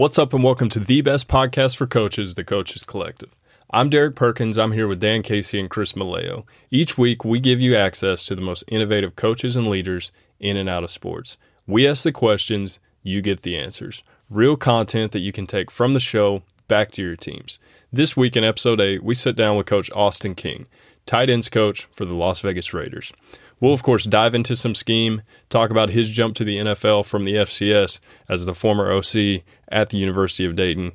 [0.00, 3.36] What's up, and welcome to the best podcast for coaches, the Coaches Collective.
[3.70, 4.56] I'm Derek Perkins.
[4.56, 6.44] I'm here with Dan Casey and Chris Maleo.
[6.70, 10.70] Each week, we give you access to the most innovative coaches and leaders in and
[10.70, 11.36] out of sports.
[11.66, 14.02] We ask the questions, you get the answers.
[14.30, 17.58] Real content that you can take from the show back to your teams.
[17.92, 20.64] This week in episode 8, we sit down with Coach Austin King,
[21.04, 23.12] tight ends coach for the Las Vegas Raiders.
[23.60, 27.24] We'll, of course, dive into some scheme, talk about his jump to the NFL from
[27.24, 30.92] the FCS as the former OC at the University of Dayton,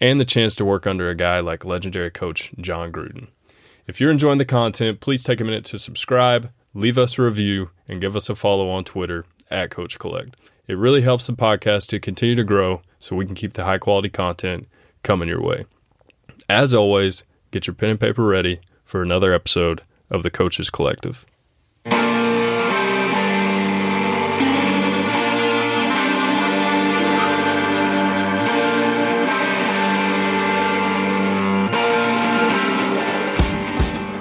[0.00, 3.28] and the chance to work under a guy like legendary coach Jon Gruden.
[3.86, 7.70] If you're enjoying the content, please take a minute to subscribe, leave us a review,
[7.88, 10.36] and give us a follow on Twitter at Coach Collect.
[10.66, 13.78] It really helps the podcast to continue to grow so we can keep the high
[13.78, 14.68] quality content
[15.02, 15.66] coming your way.
[16.48, 21.26] As always, get your pen and paper ready for another episode of the Coaches Collective.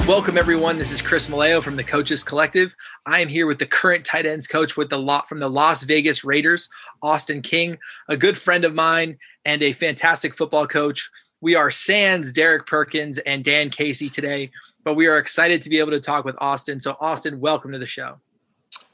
[0.06, 0.78] Welcome everyone.
[0.78, 2.76] This is Chris Maleo from the Coaches Collective.
[3.06, 5.84] I am here with the current tight ends coach with the lot from the Las
[5.84, 6.70] Vegas Raiders,
[7.02, 7.78] Austin King,
[8.10, 11.10] a good friend of mine and a fantastic football coach.
[11.40, 14.52] We are Sans, Derek Perkins, and Dan Casey today,
[14.84, 16.82] but we are excited to be able to talk with Austin.
[16.82, 18.20] So, Austin, welcome to the show.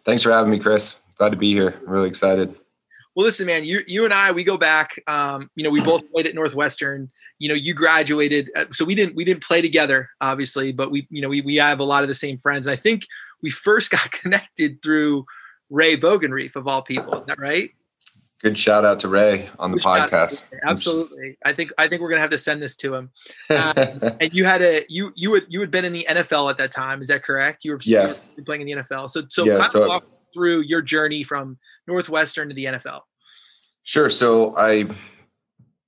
[0.06, 0.98] Thanks for having me, Chris.
[1.18, 1.80] Glad to be here.
[1.88, 2.56] I'm really excited.
[3.16, 5.02] Well, listen, man, you you and I we go back.
[5.08, 7.10] Um, you know, we both played at Northwestern.
[7.40, 11.08] You know, you graduated, uh, so we didn't we didn't play together, obviously, but we
[11.10, 12.68] you know we we have a lot of the same friends.
[12.68, 13.04] I think
[13.42, 15.26] we first got connected through
[15.70, 17.22] Ray Bogenrief of all people.
[17.22, 17.72] Is that right?
[18.42, 20.44] Good shout out to Ray on the Good podcast.
[20.66, 23.12] Absolutely, I think I think we're gonna have to send this to him.
[23.50, 23.74] Um,
[24.22, 26.72] and you had a you you had you had been in the NFL at that
[26.72, 27.02] time.
[27.02, 27.66] Is that correct?
[27.66, 28.22] You were, yes.
[28.46, 29.10] Playing in the NFL.
[29.10, 33.02] So so, yeah, so walk through your journey from Northwestern to the NFL.
[33.84, 34.10] Sure.
[34.10, 34.86] So I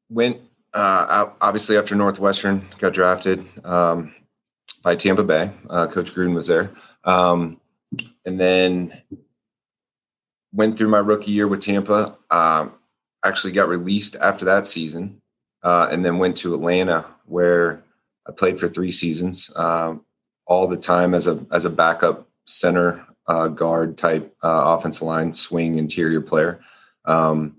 [0.09, 0.41] went
[0.73, 4.13] uh, obviously after Northwestern got drafted um,
[4.81, 5.51] by Tampa Bay.
[5.69, 6.71] Uh, Coach Gruden was there,
[7.03, 7.59] um,
[8.25, 9.01] and then
[10.53, 12.17] went through my rookie year with Tampa.
[12.29, 12.73] Um,
[13.23, 15.21] actually, got released after that season,
[15.63, 17.83] uh, and then went to Atlanta where
[18.27, 20.05] I played for three seasons, um,
[20.45, 25.33] all the time as a as a backup center uh, guard type uh, offensive line
[25.33, 26.61] swing interior player.
[27.05, 27.57] Um,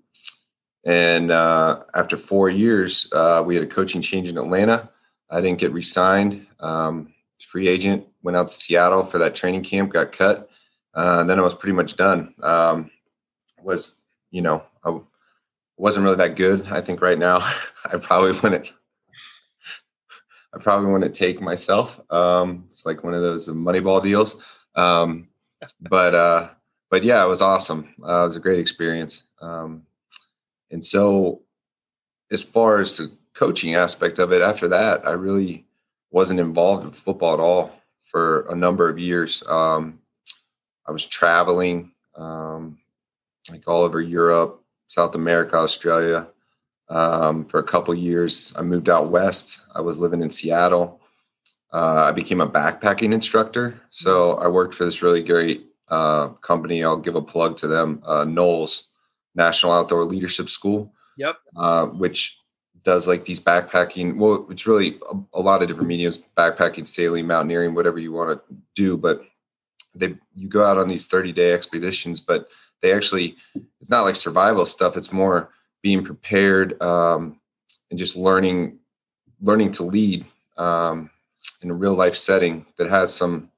[0.84, 4.90] and uh, after four years, uh, we had a coaching change in Atlanta.
[5.30, 6.46] I didn't get re-signed.
[6.60, 10.48] Um, free agent went out to Seattle for that training camp, got cut.
[10.94, 12.34] Uh, then I was pretty much done.
[12.42, 12.90] Um,
[13.62, 13.96] was
[14.30, 14.98] you know I
[15.76, 16.66] wasn't really that good.
[16.68, 17.38] I think right now
[17.84, 18.72] I probably wouldn't.
[20.54, 22.00] I probably wouldn't take myself.
[22.10, 24.42] Um, it's like one of those Moneyball deals.
[24.74, 25.28] Um,
[25.80, 26.50] but uh,
[26.90, 27.94] but yeah, it was awesome.
[28.02, 29.24] Uh, it was a great experience.
[29.40, 29.86] Um,
[30.72, 31.42] and so,
[32.30, 35.66] as far as the coaching aspect of it, after that, I really
[36.10, 37.72] wasn't involved in football at all
[38.02, 39.42] for a number of years.
[39.46, 40.00] Um,
[40.86, 42.78] I was traveling um,
[43.50, 46.26] like all over Europe, South America, Australia
[46.88, 48.52] um, for a couple years.
[48.56, 49.60] I moved out west.
[49.74, 51.00] I was living in Seattle.
[51.72, 53.80] Uh, I became a backpacking instructor.
[53.90, 56.84] So I worked for this really great uh, company.
[56.84, 58.84] I'll give a plug to them, uh, NOLS.
[59.34, 60.92] National Outdoor Leadership School.
[61.18, 61.36] Yep.
[61.54, 62.38] Uh, which
[62.84, 64.16] does like these backpacking.
[64.16, 68.40] Well, it's really a, a, lot of different mediums: backpacking, sailing, mountaineering, whatever you want
[68.48, 68.96] to do.
[68.96, 69.22] But
[69.94, 72.48] they you go out on these thirty day expeditions, but
[72.80, 73.36] they actually
[73.80, 74.96] it's not like survival stuff.
[74.96, 75.50] It's more
[75.82, 77.40] being prepared um,
[77.90, 78.78] and just learning
[79.40, 80.24] learning to lead
[80.56, 81.10] um,
[81.62, 83.50] in a real life setting that has some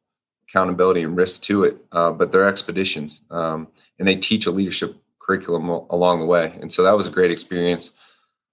[0.48, 1.76] accountability and risk to it.
[1.92, 3.68] Uh, but they're expeditions, um,
[3.98, 6.56] and they teach a leadership curriculum along the way.
[6.60, 7.92] And so that was a great experience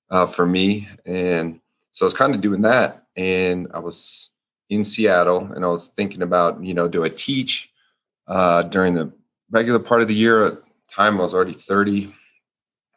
[0.09, 0.87] uh, for me.
[1.05, 1.59] And
[1.91, 3.05] so I was kind of doing that.
[3.17, 4.29] And I was
[4.69, 7.69] in Seattle and I was thinking about, you know, do I teach
[8.27, 9.11] uh, during the
[9.49, 10.43] regular part of the year?
[10.43, 12.13] At the time I was already 30,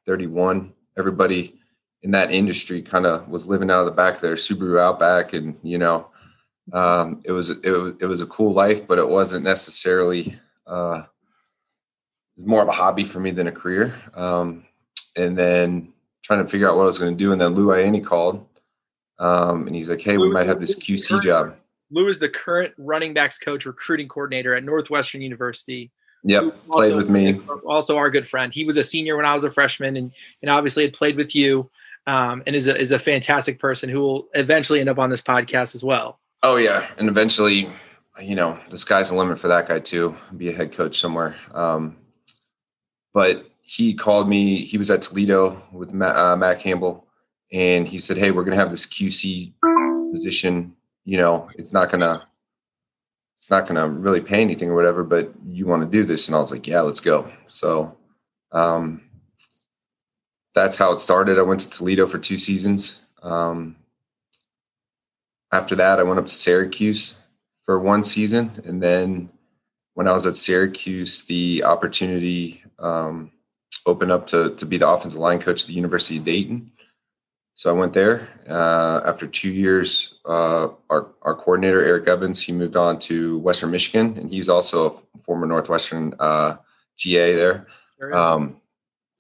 [0.07, 0.73] 31.
[0.97, 1.55] Everybody
[2.03, 5.33] in that industry kind of was living out of the back of their Subaru Outback.
[5.33, 6.09] And, you know,
[6.73, 11.03] um, it was, it was, it was a cool life, but it wasn't necessarily, uh,
[12.37, 13.95] was more of a hobby for me than a career.
[14.15, 14.65] Um,
[15.17, 15.93] and then
[16.23, 17.33] trying to figure out what I was going to do.
[17.33, 18.47] And then Lou Ayeni called,
[19.19, 21.57] um, and he's like, "Hey, we might have this QC job."
[21.91, 25.93] Lou is the current running backs coach, recruiting coordinator at Northwestern University.
[26.25, 27.41] Yep, played with me.
[27.67, 28.53] Also, our good friend.
[28.53, 30.11] He was a senior when I was a freshman, and
[30.43, 31.71] and obviously had played with you,
[32.07, 35.23] um, and is a is a fantastic person who will eventually end up on this
[35.23, 36.19] podcast as well.
[36.43, 37.69] Oh yeah, and eventually,
[38.21, 40.17] you know, the sky's the limit for that guy too.
[40.37, 41.37] Be a head coach somewhere.
[41.53, 41.97] Um,
[43.15, 44.65] but he called me.
[44.65, 47.07] He was at Toledo with Matt, uh, Matt Campbell,
[47.51, 49.55] and he said, "Hey, we're going to have this QC
[50.13, 50.77] position.
[51.05, 52.29] You know, it's not gonna."
[53.37, 56.29] It's not going to really pay anything or whatever, but you want to do this.
[56.29, 57.31] And I was like, yeah, let's go.
[57.45, 57.95] So,
[58.53, 59.03] um,
[60.55, 61.39] that's how it started.
[61.39, 63.01] I went to Toledo for two seasons.
[63.23, 63.77] Um,
[65.53, 67.17] after that, I went up to Syracuse
[67.61, 69.29] for one season, and then
[69.93, 73.33] when I was at Syracuse, the opportunity um,
[73.87, 76.71] opened up to to be the offensive line coach at the University of Dayton.
[77.57, 78.29] So I went there.
[78.49, 83.71] Uh, after two years, uh, our our coordinator Eric Evans he moved on to Western
[83.71, 86.57] Michigan, and he's also a former Northwestern uh,
[86.97, 87.67] GA there.
[88.13, 88.61] Um,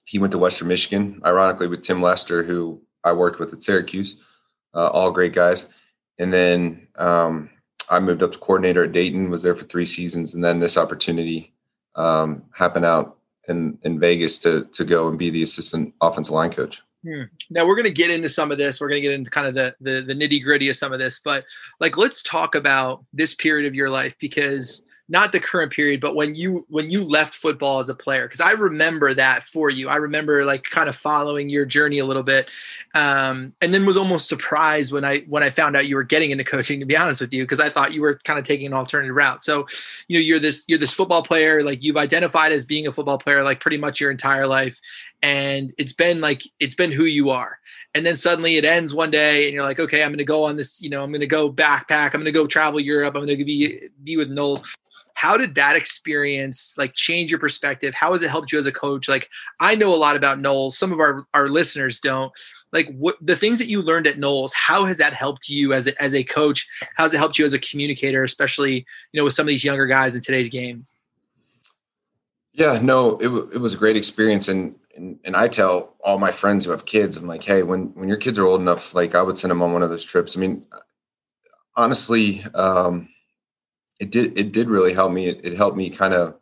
[0.04, 4.16] he went to Western Michigan, ironically with Tim Lester, who I worked with at Syracuse.
[4.74, 5.68] Uh, all great guys.
[6.18, 7.50] And then um,
[7.90, 10.76] I moved up to coordinator at Dayton, was there for three seasons, and then this
[10.76, 11.54] opportunity
[11.94, 13.13] um, happened out
[13.48, 16.82] in in Vegas to to go and be the assistant offensive line coach.
[17.04, 17.24] Hmm.
[17.50, 18.80] Now we're going to get into some of this.
[18.80, 20.98] We're going to get into kind of the the, the nitty gritty of some of
[20.98, 21.44] this, but
[21.80, 26.16] like let's talk about this period of your life because not the current period, but
[26.16, 29.90] when you when you left football as a player, because I remember that for you.
[29.90, 32.50] I remember like kind of following your journey a little bit,
[32.94, 36.30] um, and then was almost surprised when I when I found out you were getting
[36.30, 36.80] into coaching.
[36.80, 39.14] To be honest with you, because I thought you were kind of taking an alternative
[39.14, 39.44] route.
[39.44, 39.66] So,
[40.08, 43.18] you know, you're this you're this football player, like you've identified as being a football
[43.18, 44.80] player, like pretty much your entire life,
[45.22, 47.58] and it's been like it's been who you are.
[47.96, 50.44] And then suddenly it ends one day, and you're like, okay, I'm going to go
[50.44, 50.80] on this.
[50.80, 52.06] You know, I'm going to go backpack.
[52.06, 53.14] I'm going to go travel Europe.
[53.14, 54.64] I'm going to be be with NOLS
[55.14, 57.94] how did that experience like change your perspective?
[57.94, 59.08] How has it helped you as a coach?
[59.08, 59.30] Like
[59.60, 60.72] i know a lot about NOLS.
[60.72, 62.32] Some of our our listeners don't.
[62.72, 65.86] Like what the things that you learned at NOLS how has that helped you as
[65.86, 66.68] a, as a coach?
[66.96, 69.64] How has it helped you as a communicator especially you know with some of these
[69.64, 70.86] younger guys in today's game?
[72.52, 74.48] Yeah no it, it was a great experience.
[74.48, 77.86] And, and and i tell all my friends who have kids i'm like hey when
[77.94, 80.04] when your kids are old enough like i would send them on one of those
[80.04, 80.36] trips.
[80.36, 80.64] I mean
[81.76, 83.08] honestly um
[84.00, 85.26] it did it did really help me.
[85.26, 86.36] It, it helped me kind of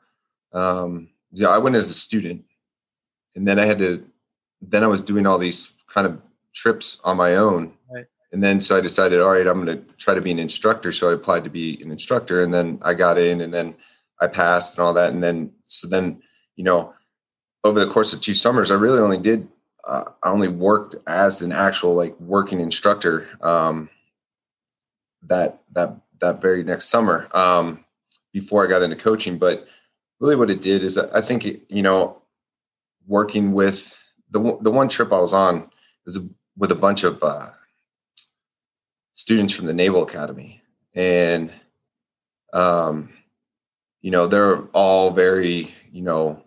[0.53, 1.49] um, yeah.
[1.49, 2.45] I went as a student,
[3.35, 4.05] and then I had to.
[4.61, 6.21] Then I was doing all these kind of
[6.55, 8.07] trips on my own, right.
[8.33, 10.93] and then so I decided, all right, I'm going to try to be an instructor.
[10.93, 13.75] So I applied to be an instructor, and then I got in, and then
[14.21, 16.23] I passed and all that, and then so then
[16.57, 16.95] you know
[17.65, 19.49] over the course of two summers, I really only did.
[19.87, 23.29] Uh, I only worked as an actual like working instructor.
[23.41, 23.89] Um,
[25.25, 27.85] that that that very next summer um,
[28.33, 29.37] before I got into coaching.
[29.37, 29.67] But
[30.19, 32.23] really, what it did is I think it, you know
[33.07, 33.99] working with
[34.31, 35.69] the the one trip I was on
[36.07, 36.19] was
[36.57, 37.51] with a bunch of uh,
[39.15, 40.63] students from the Naval Academy,
[40.95, 41.53] and
[42.53, 43.11] um,
[44.01, 46.43] you know they're all very you know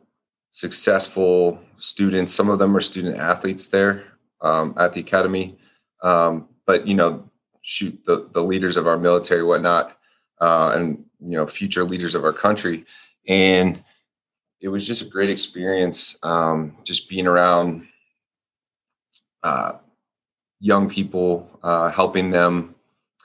[0.51, 2.33] successful students.
[2.33, 4.04] Some of them are student athletes there
[4.42, 5.57] um, at the academy,
[6.01, 7.30] um, but you know
[7.66, 9.98] shoot the, the leaders of our military, whatnot,
[10.40, 12.86] uh, and you know future leaders of our country.
[13.28, 13.84] And
[14.62, 17.88] it was just a great experience, um, just being around
[19.42, 19.74] uh,
[20.60, 22.76] young people, uh, helping them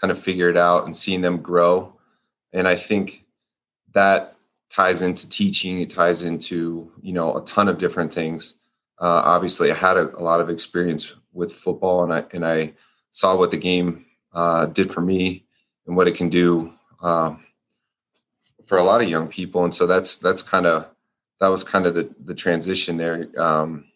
[0.01, 1.93] kind of figure it out and seeing them grow.
[2.55, 3.27] And I think
[3.93, 4.37] that
[4.71, 5.83] ties into teaching.
[5.83, 8.55] It ties into you know a ton of different things.
[8.99, 12.73] Uh, obviously, I had a, a, lot of experience with football, and I and I
[13.11, 15.45] saw what the game uh, did for me
[15.87, 16.73] and what it can do
[17.03, 17.45] um,
[18.65, 19.65] for a lot of young people.
[19.65, 20.89] And so that's that's kind of
[21.41, 23.29] that was kind of the the transition there.
[23.37, 23.87] Um,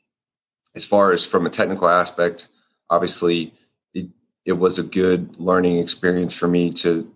[0.74, 2.48] as far as from a technical aspect,
[2.90, 3.54] obviously
[3.92, 4.08] it,
[4.44, 7.10] it was a good learning experience for me to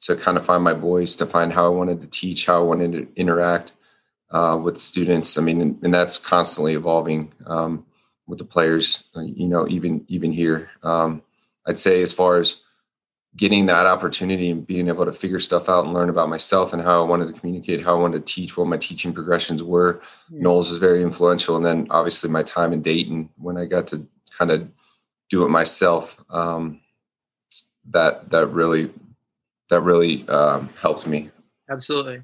[0.00, 2.64] to kind of find my voice, to find how I wanted to teach, how I
[2.64, 3.72] wanted to interact
[4.30, 5.38] uh, with students.
[5.38, 7.86] I mean, and, and that's constantly evolving um,
[8.26, 9.04] with the players.
[9.14, 10.70] You know, even even here.
[10.82, 11.22] Um,
[11.66, 12.60] I'd say as far as
[13.36, 16.82] getting that opportunity and being able to figure stuff out and learn about myself and
[16.82, 20.02] how I wanted to communicate, how I wanted to teach, what my teaching progressions were.
[20.30, 20.44] Mm-hmm.
[20.44, 21.56] NOLS was very influential.
[21.56, 24.68] And then obviously my time in Dayton when I got to kind of
[25.30, 26.80] do it myself, um,
[27.90, 28.92] that that really
[29.70, 31.30] that really um, helped me.
[31.70, 32.22] Absolutely.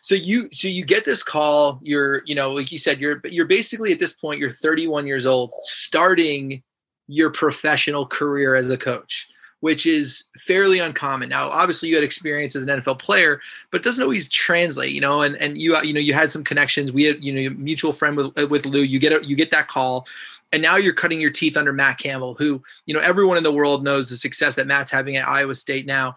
[0.00, 1.78] So you so you get this call.
[1.82, 5.26] You're you know like you said you're you're basically at this point you're 31 years
[5.26, 6.62] old, starting
[7.08, 9.28] your professional career as a coach,
[9.60, 11.28] which is fairly uncommon.
[11.28, 13.40] Now, obviously, you had experience as an NFL player,
[13.72, 15.22] but doesn't always translate, you know.
[15.22, 16.92] And and you you know you had some connections.
[16.92, 18.82] We had you know a mutual friend with uh, with Lou.
[18.82, 20.06] You get a, you get that call,
[20.52, 23.52] and now you're cutting your teeth under Matt Campbell, who you know everyone in the
[23.52, 26.14] world knows the success that Matt's having at Iowa State now.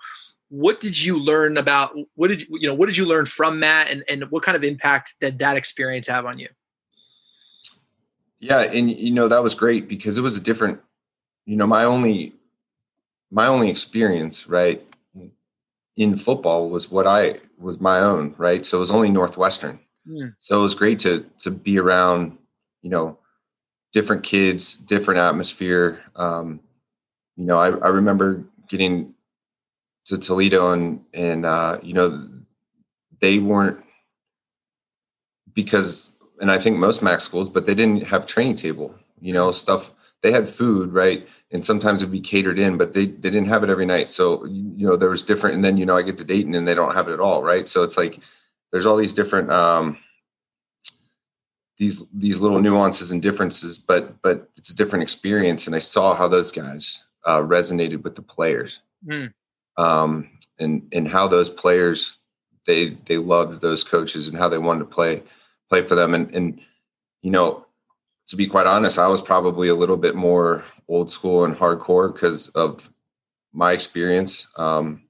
[0.50, 3.60] What did you learn about what did you you know what did you learn from
[3.60, 6.50] Matt, and and what kind of impact did that experience have on you?
[8.41, 10.81] Yeah, and you know that was great because it was a different.
[11.45, 12.33] You know, my only
[13.29, 14.83] my only experience, right,
[15.95, 18.65] in football was what I was my own, right.
[18.65, 19.79] So it was only Northwestern.
[20.07, 20.36] Mm.
[20.39, 22.38] So it was great to to be around,
[22.81, 23.19] you know,
[23.93, 26.01] different kids, different atmosphere.
[26.15, 26.62] Um,
[27.38, 29.13] you know, I, I remember getting
[30.05, 32.27] to Toledo and and uh, you know
[33.19, 33.83] they weren't
[35.53, 39.51] because and I think most MAC schools, but they didn't have training table, you know,
[39.51, 39.91] stuff.
[40.24, 41.27] They had food, right?
[41.51, 44.10] And sometimes it'd be catered in, but they, they didn't have it every night.
[44.10, 45.55] So, you know, there was different.
[45.55, 47.43] And then, you know, I get to Dayton and they don't have it at all,
[47.43, 47.67] right?
[47.69, 48.19] So it's like
[48.71, 49.98] there's all these different um
[51.77, 55.67] these these little nuances and differences, but but it's a different experience.
[55.67, 58.81] And I saw how those guys uh resonated with the players.
[59.05, 59.33] Mm.
[59.77, 60.29] Um
[60.60, 62.17] and and how those players
[62.65, 65.24] they they loved those coaches and how they wanted to play
[65.72, 66.13] play for them.
[66.13, 66.62] And and
[67.22, 67.66] you know,
[68.28, 72.13] to be quite honest, I was probably a little bit more old school and hardcore
[72.13, 72.90] because of
[73.54, 75.04] my experience um,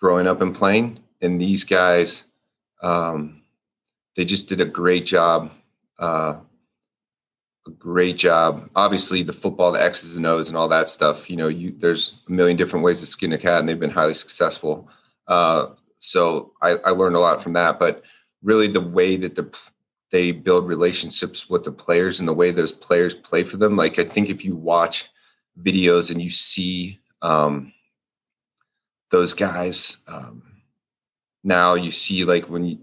[0.00, 1.00] growing up and playing.
[1.20, 2.24] And these guys,
[2.82, 3.42] um,
[4.16, 5.50] they just did a great job.
[5.98, 6.36] Uh,
[7.66, 8.70] a great job.
[8.76, 11.28] Obviously, the football, the X's and O's, and all that stuff.
[11.28, 13.90] You know, you there's a million different ways to skin a cat, and they've been
[13.90, 14.88] highly successful.
[15.26, 17.78] Uh, so I, I learned a lot from that.
[17.78, 18.04] But
[18.42, 19.52] really, the way that the
[20.10, 23.76] they build relationships with the players and the way those players play for them.
[23.76, 25.08] Like I think if you watch
[25.60, 27.72] videos and you see um,
[29.10, 30.42] those guys um,
[31.44, 32.78] now, you see like when you,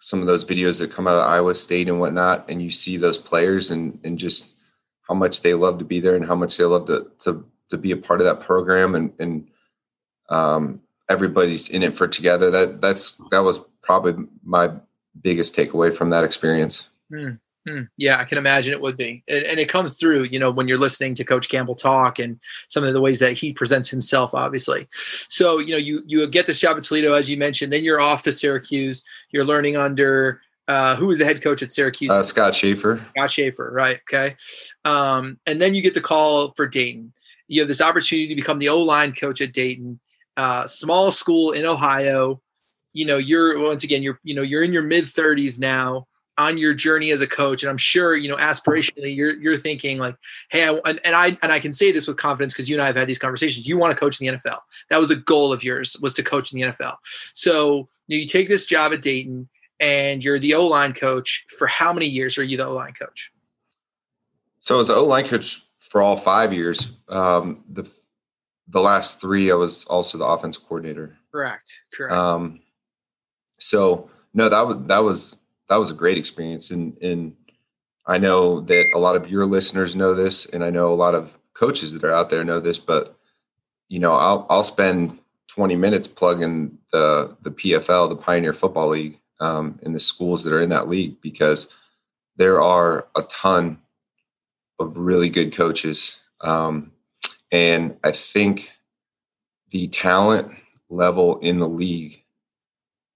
[0.00, 2.96] some of those videos that come out of Iowa State and whatnot, and you see
[2.96, 4.54] those players and and just
[5.02, 7.78] how much they love to be there and how much they love to to to
[7.78, 9.48] be a part of that program and and
[10.28, 12.50] um, everybody's in it for together.
[12.50, 14.70] That that's that was probably my
[15.22, 16.88] biggest takeaway from that experience.
[17.12, 20.24] Mm, mm, yeah, I can imagine it would be, and, and, it comes through.
[20.24, 23.34] You know, when you're listening to Coach Campbell talk and some of the ways that
[23.34, 24.88] he presents himself, obviously.
[24.92, 27.72] So you know, you you get this job at Toledo, as you mentioned.
[27.72, 29.02] Then you're off to Syracuse.
[29.30, 32.10] You're learning under uh, who was the head coach at Syracuse?
[32.10, 33.04] Uh, Scott Shafer.
[33.10, 34.00] Scott Shafer, right?
[34.10, 34.36] Okay.
[34.84, 37.12] Um, and then you get the call for Dayton.
[37.48, 40.00] You have this opportunity to become the O line coach at Dayton,
[40.36, 42.40] uh, small school in Ohio
[42.96, 46.06] you know you're once again you're you know you're in your mid 30s now
[46.38, 49.98] on your journey as a coach and i'm sure you know aspirationally you're you're thinking
[49.98, 50.16] like
[50.50, 52.82] hey I, and, and i and i can say this with confidence because you and
[52.82, 53.68] i have had these conversations.
[53.68, 56.22] You want to coach in the nfl that was a goal of yours was to
[56.22, 56.96] coach in the nfl
[57.34, 59.48] so you, know, you take this job at dayton
[59.78, 63.30] and you're the o-line coach for how many years are you the o-line coach?
[64.60, 67.84] So as the o-line coach for all five years um, the
[68.68, 71.18] the last three i was also the offense coordinator.
[71.30, 72.14] Correct correct.
[72.14, 72.60] Um,
[73.58, 75.36] so no, that was that was
[75.68, 77.36] that was a great experience, and and
[78.06, 81.14] I know that a lot of your listeners know this, and I know a lot
[81.14, 83.16] of coaches that are out there know this, but
[83.88, 89.20] you know, I'll I'll spend 20 minutes plugging the the PFL, the Pioneer Football League,
[89.40, 91.68] um, in the schools that are in that league because
[92.36, 93.78] there are a ton
[94.78, 96.92] of really good coaches, um,
[97.50, 98.70] and I think
[99.70, 100.52] the talent
[100.88, 102.22] level in the league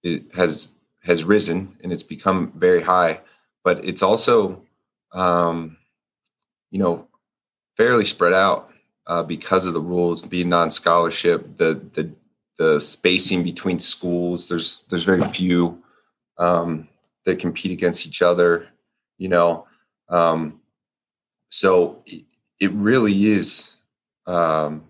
[0.03, 0.69] it has
[1.03, 3.21] has risen and it's become very high,
[3.63, 4.61] but it's also,
[5.13, 5.77] um,
[6.69, 7.07] you know,
[7.75, 8.71] fairly spread out
[9.07, 12.11] uh, because of the rules being non-scholarship, the the
[12.57, 14.47] the spacing between schools.
[14.47, 15.81] There's there's very few
[16.37, 16.87] um,
[17.25, 18.67] that compete against each other.
[19.17, 19.67] You know,
[20.09, 20.61] um,
[21.49, 22.23] so it,
[22.59, 23.75] it really is
[24.27, 24.83] um,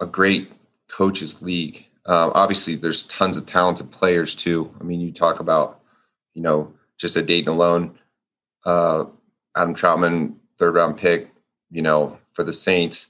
[0.00, 0.52] a great
[0.88, 4.74] coaches league uh, obviously, there's tons of talented players too.
[4.80, 5.80] I mean, you talk about,
[6.34, 7.98] you know, just a Dayton alone,
[8.64, 9.04] uh,
[9.56, 11.30] Adam Trautman, third round pick,
[11.70, 13.08] you know, for the Saints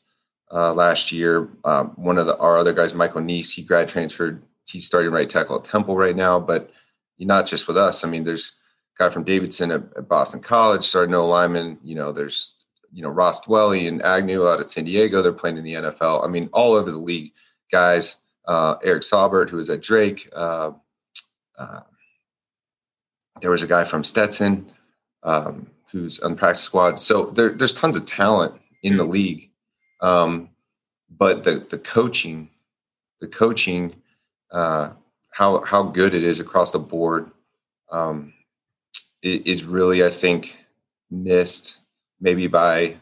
[0.53, 1.49] uh, last year.
[1.65, 4.43] Um, one of the, our other guys, Michael Niese, he grad transferred.
[4.65, 6.71] He's starting right tackle at Temple right now, but
[7.19, 8.05] not just with us.
[8.05, 8.61] I mean, there's
[8.99, 11.79] a guy from Davidson at, at Boston College, started no lineman.
[11.83, 12.53] You know, there's
[12.93, 15.23] you know Ross Dwelley and Agnew out of San Diego.
[15.23, 16.25] They're playing in the NFL.
[16.25, 17.33] I mean, all over the league,
[17.71, 20.29] guys uh, Eric Saubert, who was at Drake.
[20.35, 20.73] Uh,
[21.59, 21.81] uh,
[23.41, 24.71] there was a guy from Stetson
[25.23, 27.01] um, who's on the practice squad.
[27.01, 29.51] So there, there's tons of talent in the league,
[30.01, 30.51] um,
[31.11, 32.49] but the the coaching,
[33.21, 33.95] the coaching,
[34.51, 34.91] uh,
[35.31, 37.31] how how good it is across the board,
[37.91, 38.33] um,
[39.23, 40.57] is really I think
[41.11, 41.77] missed
[42.21, 42.97] maybe by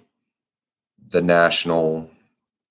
[1.09, 2.11] the national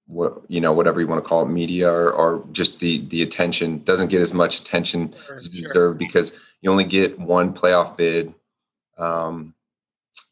[0.10, 3.22] what you know whatever you want to call it media or, or just the the
[3.22, 5.94] attention doesn't get as much attention sure, as deserved sure.
[5.94, 8.34] because you only get one playoff bid
[8.98, 9.54] um,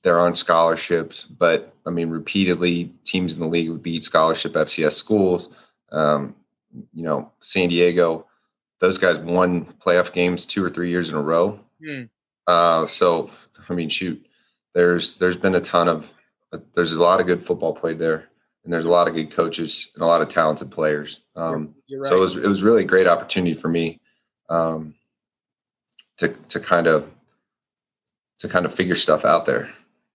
[0.03, 4.93] they're on scholarships, but I mean, repeatedly teams in the league would beat scholarship FCS
[4.93, 5.49] schools.
[5.91, 6.35] Um,
[6.93, 8.25] you know, San Diego,
[8.79, 11.59] those guys won playoff games two or three years in a row.
[11.81, 12.09] Mm.
[12.45, 13.31] Uh, so,
[13.67, 14.23] I mean, shoot,
[14.73, 16.13] there's there's been a ton of
[16.73, 18.29] there's a lot of good football played there,
[18.67, 21.21] and there's a lot of good coaches and a lot of talented players.
[21.37, 22.09] Um, You're right.
[22.09, 24.01] So it was it was really a great opportunity for me
[24.49, 24.95] um,
[26.17, 27.09] to to kind of
[28.39, 29.69] to kind of figure stuff out there.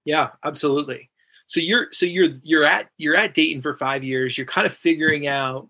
[0.04, 1.09] Yeah, absolutely.
[1.47, 4.37] So you're so you're you're at you're at Dayton for five years.
[4.37, 5.66] You're kind of figuring out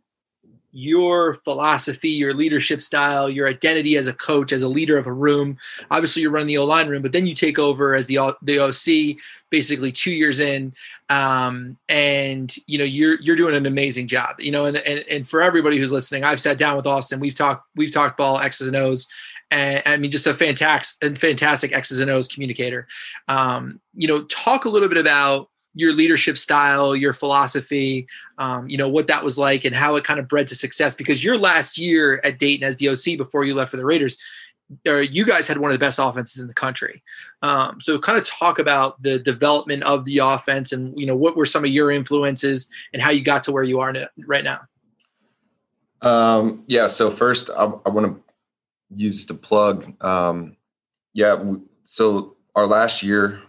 [0.72, 5.12] your philosophy, your leadership style, your identity as a coach, as a leader of a
[5.12, 5.58] room.
[5.90, 8.58] Obviously, you're running the O line room, but then you take over as the the
[8.58, 9.18] OC,
[9.50, 10.72] basically two years in,
[11.10, 14.40] um, and you know you're you're doing an amazing job.
[14.40, 17.20] You know, and, and and for everybody who's listening, I've sat down with Austin.
[17.20, 19.06] We've talked we've talked ball X's and O's,
[19.50, 22.88] and I mean just a fantastic fantastic X's and O's communicator.
[23.28, 28.06] Um, you know, talk a little bit about your leadership style, your philosophy,
[28.38, 30.94] um, you know, what that was like and how it kind of bred to success.
[30.94, 34.18] Because your last year at Dayton as the OC before you left for the Raiders,
[34.86, 37.02] or you guys had one of the best offenses in the country.
[37.42, 41.36] Um, so kind of talk about the development of the offense and, you know, what
[41.36, 43.94] were some of your influences and how you got to where you are
[44.26, 44.60] right now?
[46.00, 46.86] Um, yeah.
[46.88, 48.22] So first I, I want to
[48.94, 50.56] use to plug, um,
[51.12, 51.42] yeah.
[51.84, 53.42] So our last year,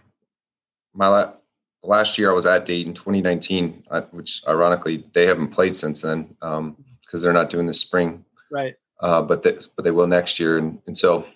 [0.92, 1.36] my last,
[1.84, 6.34] last year I was at Dayton 2019, uh, which ironically they haven't played since then
[6.40, 6.76] because um,
[7.10, 8.24] they're not doing the spring.
[8.50, 8.74] Right.
[9.00, 11.26] Uh, but they, but they will next year, and and so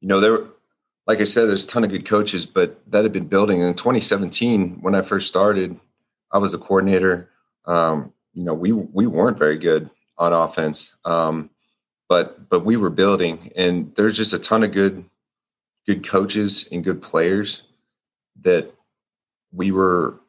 [0.00, 0.44] you know there,
[1.06, 3.60] like I said, there's a ton of good coaches, but that had been building.
[3.60, 5.78] In 2017, when I first started,
[6.30, 7.28] I was the coordinator.
[7.66, 11.50] Um, you know, we we weren't very good on offense, um,
[12.08, 15.04] but but we were building, and there's just a ton of good
[15.86, 17.62] good coaches and good players
[18.42, 18.72] that
[19.52, 20.20] we were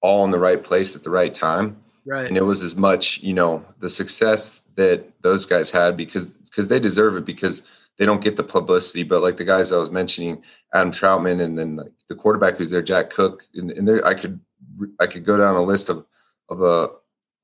[0.00, 1.82] all in the right place at the right time.
[2.04, 2.26] Right.
[2.26, 6.68] And it was as much, you know, the success that those guys had because because
[6.68, 7.62] they deserve it because
[7.98, 9.04] they don't get the publicity.
[9.04, 10.42] But like the guys I was mentioning,
[10.74, 14.14] Adam Trautman, and then like the quarterback who's there, Jack Cook, and, and there I
[14.14, 14.40] could
[14.98, 16.04] I could go down a list of
[16.48, 16.88] of a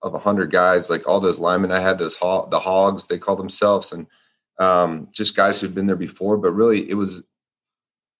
[0.02, 1.72] of a hundred guys, like all those linemen.
[1.72, 4.06] I had those hog, the hogs they call themselves, and
[4.58, 6.36] um, just guys who'd been there before.
[6.36, 7.22] But really, it was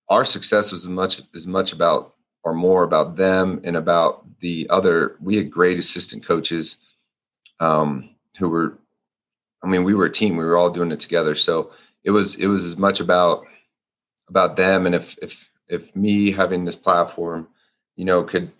[0.08, 4.66] our success was as much as much about or more about them and about the
[4.70, 5.16] other.
[5.20, 6.76] We had great assistant coaches
[7.60, 8.78] um, who were,
[9.62, 10.36] I mean, we were a team.
[10.36, 11.34] We were all doing it together.
[11.34, 11.72] So
[12.04, 13.44] it was it was as much about
[14.28, 14.86] about them.
[14.86, 17.48] And if if if me having this platform,
[17.96, 18.52] you know, could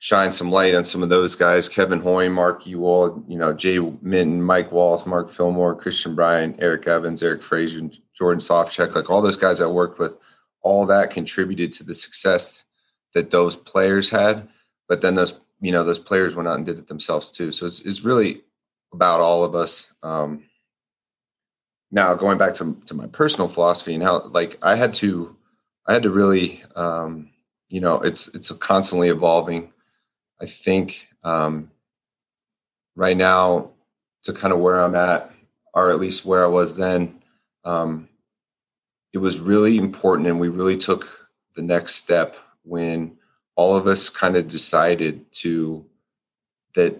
[0.00, 3.78] shine some light on some of those guys, Kevin Hoy, Mark Ewald, you know, Jay
[3.78, 9.20] Minton, Mike Walls, Mark Fillmore, Christian Bryan, Eric Evans, Eric Frazier, Jordan Softcheck, like all
[9.20, 10.14] those guys I worked with,
[10.62, 12.64] all that contributed to the success
[13.14, 14.48] that those players had,
[14.88, 17.52] but then those you know those players went out and did it themselves too.
[17.52, 18.42] So it's it's really
[18.92, 19.92] about all of us.
[20.02, 20.44] Um,
[21.90, 25.36] now going back to to my personal philosophy and how like I had to
[25.86, 27.30] I had to really um,
[27.68, 29.72] you know it's it's constantly evolving.
[30.40, 31.70] I think um,
[32.96, 33.70] right now
[34.22, 35.30] to kind of where I'm at,
[35.74, 37.22] or at least where I was then,
[37.64, 38.08] um,
[39.12, 43.16] it was really important, and we really took the next step when
[43.56, 45.84] all of us kind of decided to
[46.74, 46.96] that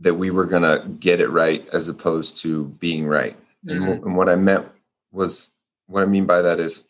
[0.00, 3.36] that we were going to get it right as opposed to being right.
[3.66, 3.82] Mm-hmm.
[3.82, 4.66] And, and what I meant
[5.12, 5.50] was
[5.86, 6.84] what I mean by that is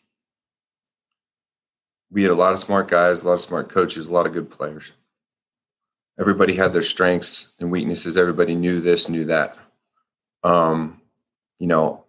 [2.09, 4.33] we had a lot of smart guys, a lot of smart coaches, a lot of
[4.33, 4.91] good players.
[6.19, 8.17] Everybody had their strengths and weaknesses.
[8.17, 9.57] Everybody knew this, knew that.
[10.43, 11.01] Um,
[11.59, 12.03] you know,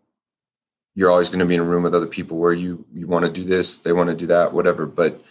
[0.94, 3.24] you're always going to be in a room with other people where you you want
[3.24, 4.86] to do this, they want to do that, whatever.
[4.86, 5.22] But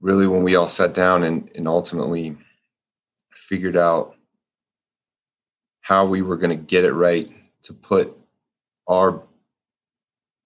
[0.00, 2.36] really when we all sat down and, and ultimately
[3.32, 4.16] figured out
[5.80, 7.30] how we were going to get it right
[7.62, 8.16] to put
[8.88, 9.22] our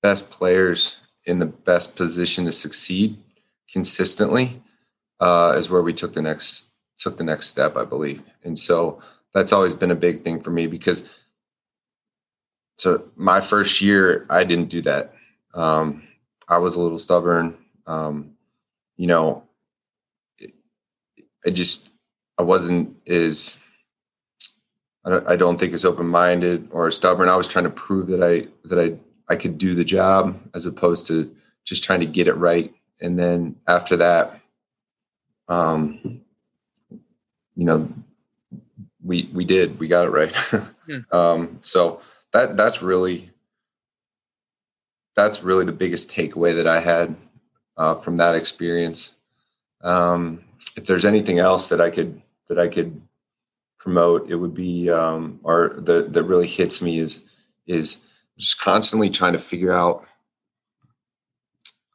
[0.03, 3.19] best players in the best position to succeed
[3.71, 4.63] consistently
[5.21, 6.67] uh, is where we took the next
[6.99, 8.23] took the next step i believe.
[8.45, 9.01] And so
[9.33, 11.09] that's always been a big thing for me because
[12.79, 15.15] so my first year i didn't do that.
[15.55, 16.03] Um,
[16.49, 17.57] i was a little stubborn.
[17.87, 18.37] Um,
[19.01, 19.45] you know,
[21.47, 21.89] I just
[22.39, 23.57] I wasn't as
[25.07, 27.31] I don't, I don't think as open minded or stubborn.
[27.31, 28.99] I was trying to prove that I that I
[29.33, 31.35] I could do the job as opposed to
[31.65, 32.75] just trying to get it right.
[33.01, 34.39] And then after that,
[35.49, 36.21] um,
[36.91, 37.89] you know,
[39.03, 40.37] we we did we got it right.
[40.37, 40.99] hmm.
[41.11, 42.03] um, so
[42.35, 43.31] that that's really
[45.17, 47.17] that's really the biggest takeaway that I had
[47.81, 49.15] uh, from that experience.
[49.81, 50.45] Um,
[50.77, 53.01] if there's anything else that I could that I could
[53.79, 57.25] promote, it would be um, or that that really hits me is
[57.67, 58.03] is
[58.37, 60.05] just constantly trying to figure out.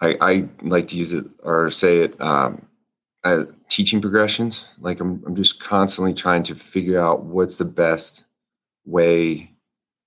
[0.02, 2.66] I, I like to use it or say it um,
[3.24, 4.66] uh, teaching progressions.
[4.80, 8.26] Like I'm, I'm just constantly trying to figure out what's the best
[8.86, 9.52] way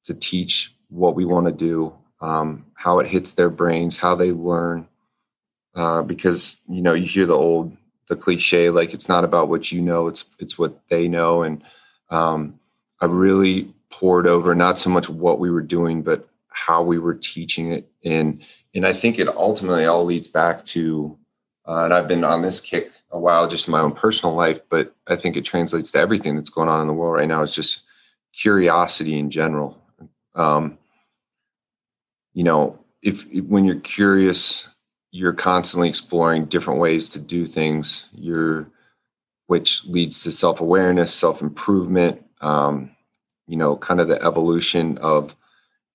[0.04, 4.30] to teach what we want to do, um, how it hits their brains, how they
[4.30, 4.88] learn.
[5.78, 7.76] Uh, because you know you hear the old
[8.08, 11.44] the cliche like it's not about what you know it's it's what they know.
[11.44, 11.62] And
[12.10, 12.58] um,
[13.00, 17.14] i really pored over not so much what we were doing but how we were
[17.14, 17.88] teaching it.
[18.04, 21.16] And and i think it ultimately all leads back to
[21.68, 24.60] uh, and i've been on this kick a while just in my own personal life
[24.68, 27.42] but i think it translates to everything that's going on in the world right now
[27.42, 27.82] it's just
[28.34, 29.80] curiosity in general.
[30.34, 30.76] Um,
[32.34, 34.66] you know if when you're curious
[35.10, 38.70] you're constantly exploring different ways to do things you're
[39.46, 42.90] which leads to self-awareness self-improvement um,
[43.46, 45.34] you know kind of the evolution of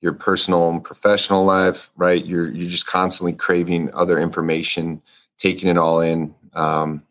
[0.02, 2.26] your personal and professional life right?
[2.26, 5.02] You're you're just constantly craving other information
[5.38, 7.04] taking it all in um,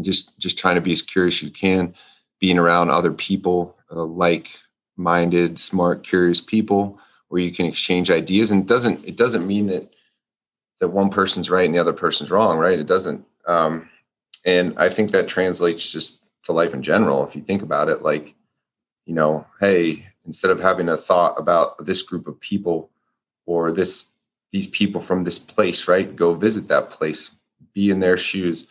[0.00, 1.94] just just trying to be as curious as you can
[2.38, 4.50] being around other people uh, like
[4.96, 6.98] minded smart curious people
[7.28, 9.92] where you can exchange ideas and it doesn't it doesn't mean that
[10.80, 12.78] that one person's right and the other person's wrong, right?
[12.78, 13.24] It doesn't.
[13.46, 13.88] Um,
[14.44, 17.26] and I think that translates just to life in general.
[17.26, 18.34] If you think about it, like,
[19.04, 22.90] you know, hey, instead of having a thought about this group of people
[23.46, 24.06] or this
[24.52, 26.14] these people from this place, right?
[26.14, 27.32] Go visit that place,
[27.74, 28.66] be in their shoes,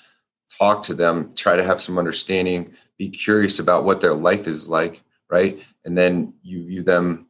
[0.57, 4.67] talk to them, try to have some understanding, be curious about what their life is
[4.67, 5.59] like, right?
[5.83, 7.24] And then you view them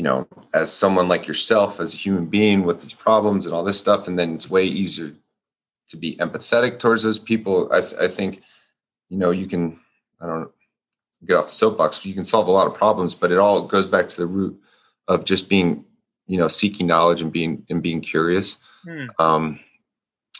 [0.00, 3.62] you know, as someone like yourself, as a human being with these problems and all
[3.62, 5.12] this stuff, and then it's way easier
[5.88, 7.70] to be empathetic towards those people.
[7.70, 8.40] I, I think,
[9.10, 9.78] you know, you can,
[10.18, 10.50] I don't
[11.26, 12.06] get off the soapbox.
[12.06, 14.58] You can solve a lot of problems, but it all goes back to the root
[15.06, 15.84] of just being,
[16.26, 18.56] you know, seeking knowledge and being and being curious.
[18.84, 19.08] Hmm.
[19.18, 19.60] Um,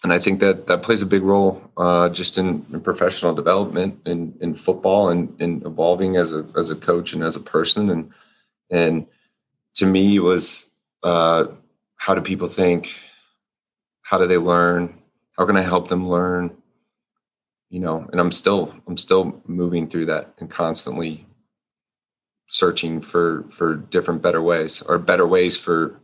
[0.03, 4.01] and I think that that plays a big role uh, just in, in, professional development
[4.07, 7.91] in, in football and in evolving as a as a coach and as a person
[7.91, 8.11] and
[8.71, 9.07] and
[9.75, 10.67] to me was
[11.03, 11.47] uh,
[11.97, 12.95] how do people think?
[14.03, 14.99] How do they learn?
[15.37, 16.57] How can I help them learn?
[17.69, 21.27] You know, and I'm still I'm still moving through that and constantly
[22.49, 26.01] searching for for different better ways or better ways for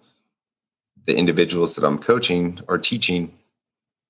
[1.05, 3.33] the individuals that I'm coaching or teaching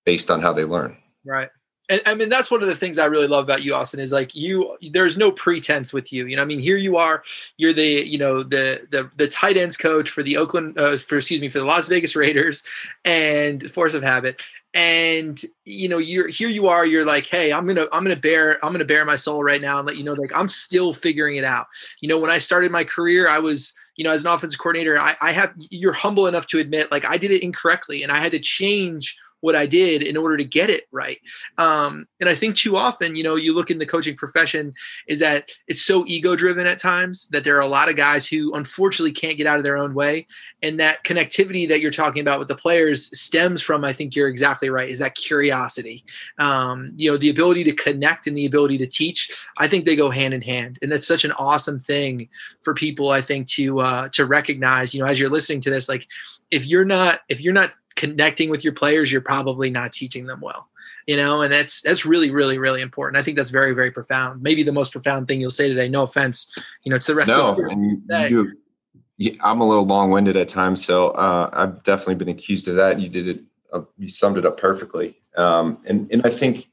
[0.05, 0.97] based on how they learn.
[1.25, 1.49] Right
[1.89, 4.13] and I mean that's one of the things I really love about you, Austin, is
[4.13, 4.77] like you.
[4.91, 6.27] There's no pretense with you.
[6.27, 7.23] You know, I mean, here you are.
[7.57, 11.19] You're the you know the the the tight ends coach for the Oakland, uh, for
[11.19, 12.63] excuse me, for the Las Vegas Raiders,
[13.05, 14.43] and force of habit.
[14.75, 16.49] And you know, you're here.
[16.49, 16.85] You are.
[16.85, 19.79] You're like, hey, I'm gonna I'm gonna bear I'm gonna bare my soul right now
[19.79, 21.67] and let you know, like I'm still figuring it out.
[22.01, 24.99] You know, when I started my career, I was you know as an offensive coordinator,
[25.01, 25.55] I, I have.
[25.57, 29.17] You're humble enough to admit like I did it incorrectly, and I had to change
[29.47, 31.21] what I did in order to get it right.
[31.57, 34.75] Um, and I think too often, you know, you look in the coaching profession
[35.07, 38.27] is that it's so ego driven at times that there are a lot of guys
[38.27, 40.27] who unfortunately can't get out of their own way.
[40.65, 44.27] And that connectivity that you're talking about with the players stems from, I think you're
[44.27, 46.05] exactly right, is that curiosity.
[46.39, 49.31] Um, you know, the ability to connect and the ability to teach.
[49.59, 50.81] I think they go hand in hand.
[50.83, 52.29] And that's such an awesome thing
[52.63, 55.89] for people, I think, to uh, to recognize, you know, as you're listening to this,
[55.89, 56.09] like
[56.51, 60.41] if you're not if you're not connecting with your players, you're probably not teaching them
[60.41, 60.69] well.
[61.07, 63.17] You know, and that's that's really, really, really important.
[63.17, 64.43] I think that's very, very profound.
[64.43, 65.89] Maybe the most profound thing you'll say today.
[65.89, 66.51] No offense,
[66.83, 68.53] you know, to the rest no, of the and you,
[69.17, 73.01] you, I'm a little long-winded at times, so uh, I've definitely been accused of that.
[73.01, 73.41] You did it.
[73.73, 75.17] Uh, you summed it up perfectly.
[75.37, 76.69] Um, and and I think,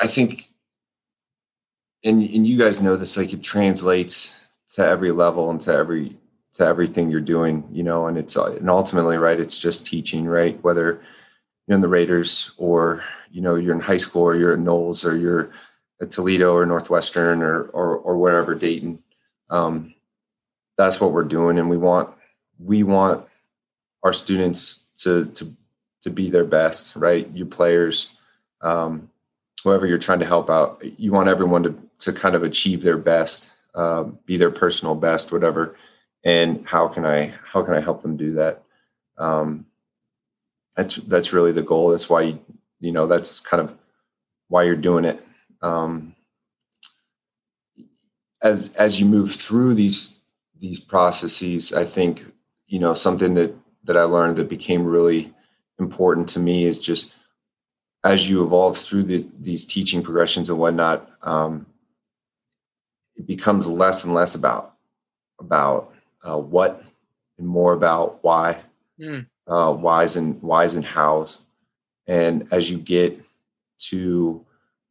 [0.00, 0.50] I think,
[2.02, 3.16] and and you guys know this.
[3.16, 4.34] Like it translates
[4.74, 6.16] to every level and to every
[6.54, 10.62] to everything you're doing, you know, and it's and ultimately, right, it's just teaching, right?
[10.62, 11.00] Whether
[11.66, 15.04] you're in the Raiders or you know you're in high school or you're at NOLS
[15.04, 15.50] or you're
[16.00, 19.02] at Toledo or Northwestern or or, or wherever Dayton,
[19.50, 19.94] um,
[20.78, 22.10] that's what we're doing, and we want
[22.58, 23.26] we want
[24.04, 25.54] our students to to
[26.02, 27.28] to be their best, right?
[27.34, 28.10] Your players,
[28.60, 29.10] um,
[29.64, 32.98] whoever you're trying to help out, you want everyone to to kind of achieve their
[32.98, 35.74] best, uh, be their personal best, whatever
[36.24, 38.62] and how can I how can I help them do that?
[39.18, 39.66] Um,
[40.76, 41.90] that's that's really the goal.
[41.90, 42.40] That's why you,
[42.80, 43.76] you know that's kind of
[44.48, 45.24] why you're doing it.
[45.62, 46.14] Um,
[48.42, 50.16] as as you move through these
[50.58, 52.24] these processes, I think
[52.66, 55.32] you know something that that I learned that became really
[55.78, 57.12] important to me is just
[58.02, 61.66] as you evolve through the, these teaching progressions and whatnot, um,
[63.16, 64.74] it becomes less and less about
[65.40, 65.93] about
[66.26, 66.82] uh, what
[67.38, 68.60] and more about why,
[69.00, 69.26] mm.
[69.46, 71.40] uh, whys and whys and hows.
[72.06, 73.20] And as you get
[73.90, 74.44] to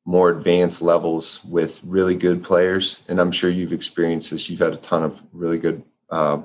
[0.05, 4.49] more advanced levels with really good players, and I'm sure you've experienced this.
[4.49, 6.41] You've had a ton of really good uh,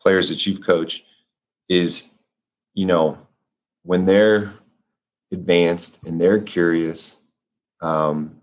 [0.00, 1.04] players that you've coached.
[1.68, 2.10] Is
[2.74, 3.18] you know
[3.82, 4.54] when they're
[5.30, 7.18] advanced and they're curious,
[7.80, 8.40] um,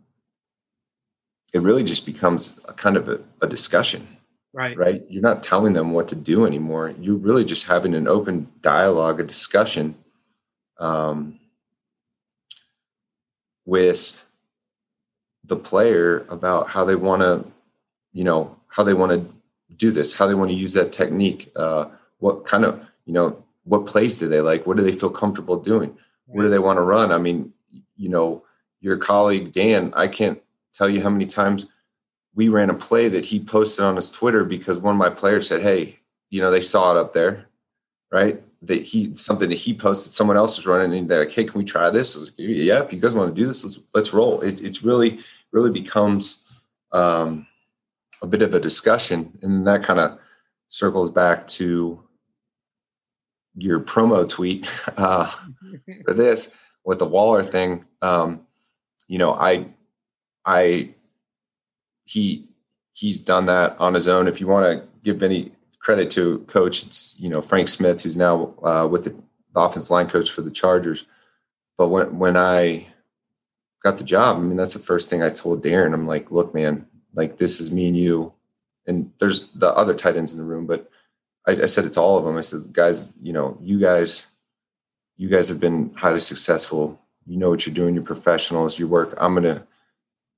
[1.53, 4.14] it really just becomes a kind of a, a discussion.
[4.55, 4.77] Right.
[4.77, 5.03] Right.
[5.09, 6.95] You're not telling them what to do anymore.
[6.97, 9.95] You're really just having an open dialogue, a discussion
[10.79, 11.37] um,
[13.65, 14.17] with
[15.43, 17.45] the player about how they want to,
[18.13, 21.51] you know, how they want to do this, how they want to use that technique,
[21.57, 21.87] uh,
[22.19, 24.65] what kind of, you know, what plays do they like?
[24.65, 25.97] What do they feel comfortable doing?
[26.27, 27.11] Where do they want to run?
[27.11, 27.51] I mean,
[27.97, 28.45] you know,
[28.79, 30.41] your colleague Dan, I can't
[30.71, 31.67] tell you how many times
[32.35, 35.47] we ran a play that he posted on his Twitter because one of my players
[35.47, 37.47] said, "Hey, you know, they saw it up there,
[38.11, 38.41] right?
[38.61, 41.57] That he something that he posted, someone else was running, and they're like, "Hey, can
[41.57, 44.41] we try this?" Like, yeah, if you guys want to do this, let's let's roll.
[44.41, 45.19] It, it's really
[45.51, 46.37] really becomes
[46.91, 47.47] um,
[48.21, 50.19] a bit of a discussion, and that kind of
[50.69, 52.01] circles back to
[53.55, 54.67] your promo tweet
[54.97, 55.31] uh,
[56.05, 56.51] for this
[56.83, 57.85] with the Waller thing.
[58.01, 58.41] Um,
[59.07, 59.67] you know, I,
[60.45, 60.93] I,
[62.05, 62.47] he,
[62.93, 64.27] he's done that on his own.
[64.27, 68.17] If you want to give any credit to coach, it's you know Frank Smith, who's
[68.17, 69.15] now uh, with the,
[69.57, 71.05] offense line coach for the Chargers.
[71.77, 72.87] But when when I
[73.83, 75.93] got the job, I mean that's the first thing I told Darren.
[75.93, 78.33] I'm like, look, man, like this is me and you,
[78.85, 80.89] and there's the other tight ends in the room, but
[81.47, 82.37] I, I said it to all of them.
[82.37, 84.27] I said, guys, you know, you guys,
[85.17, 86.99] you guys have been highly successful.
[87.25, 87.95] You know what you're doing.
[87.95, 88.77] You're professionals.
[88.77, 89.13] You work.
[89.17, 89.65] I'm gonna,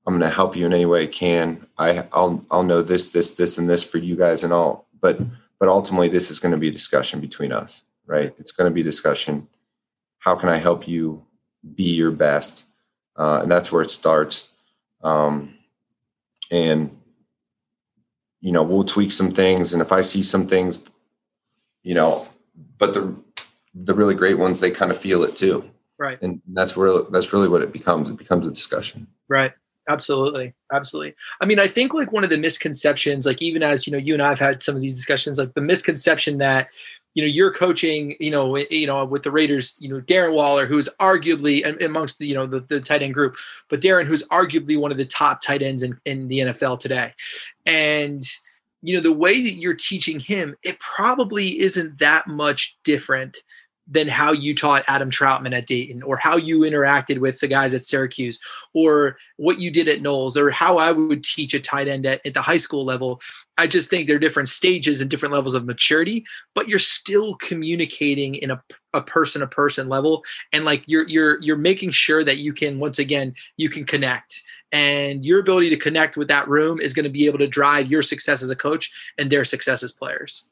[0.08, 1.66] I'm gonna help you in any way I can.
[1.76, 4.88] I, I'll, I'll know this, this, this, and this for you guys and all.
[5.00, 5.20] But,
[5.60, 8.34] but ultimately, this is going to be a discussion between us, right?
[8.38, 9.46] It's going to be discussion.
[10.18, 11.24] How can I help you
[11.74, 12.64] be your best?
[13.16, 14.48] Uh, and that's where it starts.
[15.02, 15.54] Um,
[16.50, 16.96] and
[18.40, 20.78] you know, we'll tweak some things, and if I see some things
[21.82, 22.28] you know,
[22.78, 23.14] but the
[23.74, 25.64] the really great ones they kind of feel it too.
[25.98, 26.20] Right.
[26.22, 28.10] And that's where that's really what it becomes.
[28.10, 29.06] It becomes a discussion.
[29.28, 29.52] Right.
[29.88, 30.52] Absolutely.
[30.70, 31.14] Absolutely.
[31.40, 34.12] I mean, I think like one of the misconceptions, like even as, you know, you
[34.12, 36.68] and I've had some of these discussions, like the misconception that,
[37.14, 40.34] you know, you're coaching, you know, eh, you know, with the Raiders, you know, Darren
[40.34, 43.36] Waller, who's arguably amongst the, you know, the, the tight end group,
[43.70, 47.14] but Darren, who's arguably one of the top tight ends in, in the NFL today.
[47.64, 48.22] And,
[48.80, 53.36] you know the way that you're teaching him it probably isn't that much different
[53.90, 57.72] than how you taught Adam Trautman at Dayton or how you interacted with the guys
[57.72, 58.38] at Syracuse
[58.74, 62.24] or what you did at NOLS or how I would teach a tight end at,
[62.26, 63.20] at the high school level.
[63.56, 67.34] I just think there are different stages and different levels of maturity, but you're still
[67.36, 70.22] communicating in a, a person to person level.
[70.52, 74.42] And like you're, you're, you're making sure that you can, once again, you can connect
[74.70, 77.90] and your ability to connect with that room is going to be able to drive
[77.90, 80.44] your success as a coach and their success as players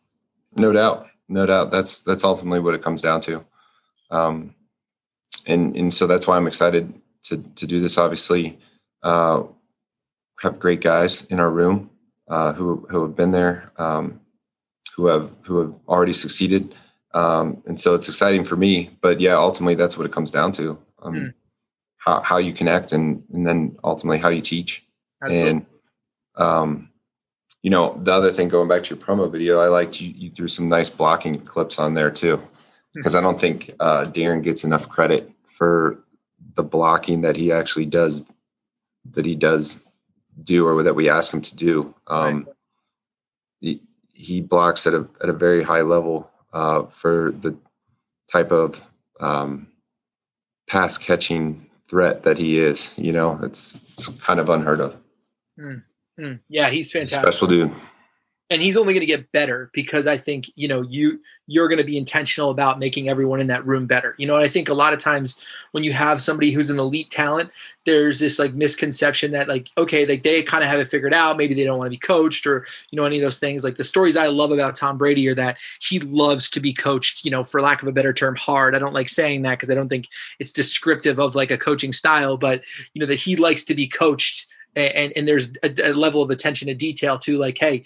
[0.57, 1.71] no doubt no doubt.
[1.71, 3.45] That's that's ultimately what it comes down to.
[4.11, 4.55] Um,
[5.47, 6.93] and and so that's why i'm excited
[7.25, 7.99] to to do this.
[7.99, 8.59] Obviously
[9.03, 9.43] uh,
[10.41, 11.91] have great guys in our room
[12.29, 14.21] uh, who who have been there um,
[14.97, 16.75] who have who have already succeeded.
[17.15, 20.53] Um, and so it's exciting for me but yeah ultimately that's what it comes down
[20.53, 21.35] to um, mm
[22.07, 24.85] how, how you connect and and then ultimately how you teach.
[25.23, 25.51] Absolutely.
[25.51, 25.67] And
[26.37, 26.91] um,
[27.67, 30.31] you know, the other thing going back to your promo video, I liked you, you
[30.31, 32.41] threw some nice blocking clips on there too,
[32.95, 33.19] because hmm.
[33.19, 35.99] I don't think uh, Darren gets enough credit for
[36.55, 38.25] the blocking that he actually does,
[39.11, 39.81] that he does
[40.45, 41.93] do, or that we ask him to do.
[42.07, 42.55] Um, right.
[43.59, 47.57] he, he blocks at a at a very high level uh, for the
[48.31, 49.67] type of um,
[50.69, 52.95] pass catching threat that he is.
[52.97, 54.97] You know, it's it's kind of unheard of.
[55.59, 55.83] Mm,
[56.19, 56.41] mm.
[56.49, 57.21] Yeah, he's fantastic.
[57.21, 57.73] Special dude
[58.49, 61.79] and he's only going to get better because I think you know you you're going
[61.79, 64.17] to be intentional about making everyone in that room better.
[64.19, 67.11] You know, I think a lot of times when you have somebody who's an elite
[67.11, 67.51] talent,
[67.85, 71.37] there's this like misconception that like okay, like they kind of have it figured out.
[71.37, 73.65] Maybe they don't want to be coached or you know any of those things.
[73.65, 77.25] Like the stories I love about Tom Brady are that he loves to be coached.
[77.25, 78.77] You know, for lack of a better term, hard.
[78.77, 81.93] I don't like saying that because I don't think it's descriptive of like a coaching
[81.93, 82.63] style, but
[82.95, 86.31] you know that he likes to be coached and and there's a, a level of
[86.31, 87.39] attention to detail too.
[87.39, 87.85] Like, hey,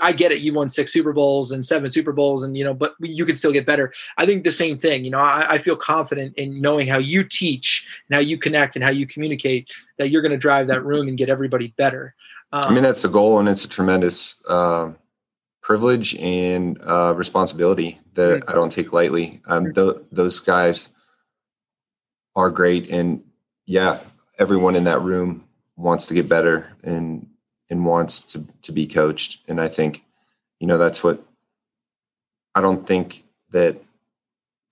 [0.00, 0.40] I get it.
[0.40, 3.36] You won six Super Bowls and seven Super Bowls, and you know, but you can
[3.36, 3.92] still get better.
[4.16, 5.04] I think the same thing.
[5.04, 8.76] You know, I, I feel confident in knowing how you teach and how you connect
[8.76, 12.14] and how you communicate that you're going to drive that room and get everybody better.
[12.52, 14.90] Um, I mean, that's the goal, and it's a tremendous uh,
[15.62, 18.50] privilege and uh, responsibility that mm-hmm.
[18.50, 19.40] I don't take lightly.
[19.46, 20.88] Um, th- those guys
[22.34, 23.22] are great, and
[23.64, 23.98] yeah,
[24.38, 25.45] everyone in that room
[25.76, 27.28] wants to get better and
[27.68, 29.38] and wants to to be coached.
[29.48, 30.04] And I think,
[30.58, 31.22] you know, that's what
[32.54, 33.82] I don't think that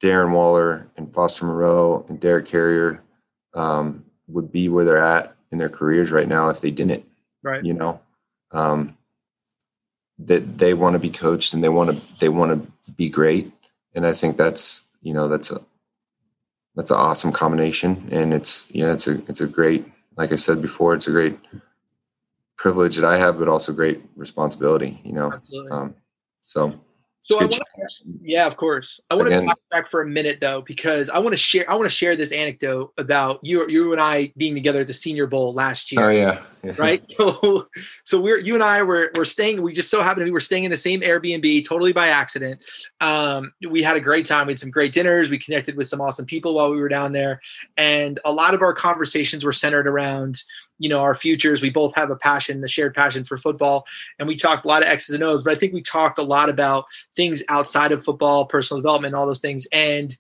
[0.03, 3.03] Darren Waller and Foster Moreau and Derek Carrier
[3.55, 7.05] um, would be where they're at in their careers right now if they didn't.
[7.43, 7.65] Right.
[7.65, 8.01] You know,
[8.53, 8.97] um,
[10.19, 12.53] that they want to be coached and they want to they want
[12.87, 13.53] to be great.
[13.95, 15.61] And I think that's you know that's a
[16.75, 18.09] that's an awesome combination.
[18.11, 21.11] And it's you know it's a it's a great like I said before it's a
[21.11, 21.39] great
[22.57, 25.01] privilege that I have, but also great responsibility.
[25.05, 25.95] You know, um,
[26.41, 26.79] so
[27.25, 27.63] so I want
[28.21, 29.01] yeah, of course.
[29.11, 31.65] I want to back for a minute though, because I want to share.
[31.71, 34.93] I want to share this anecdote about you, you and I being together at the
[34.93, 36.05] Senior Bowl last year.
[36.05, 36.43] Oh yeah.
[36.79, 37.05] Right.
[37.15, 37.69] So,
[38.05, 39.63] so we're you and I were were staying.
[39.63, 42.65] We just so happened to be we're staying in the same Airbnb, totally by accident.
[43.01, 44.47] Um, we had a great time.
[44.47, 45.31] We had some great dinners.
[45.31, 47.41] We connected with some awesome people while we were down there,
[47.77, 50.43] and a lot of our conversations were centered around
[50.79, 53.87] you know our futures we both have a passion the shared passion for football
[54.19, 56.23] and we talked a lot of x's and o's but i think we talked a
[56.23, 60.17] lot about things outside of football personal development all those things and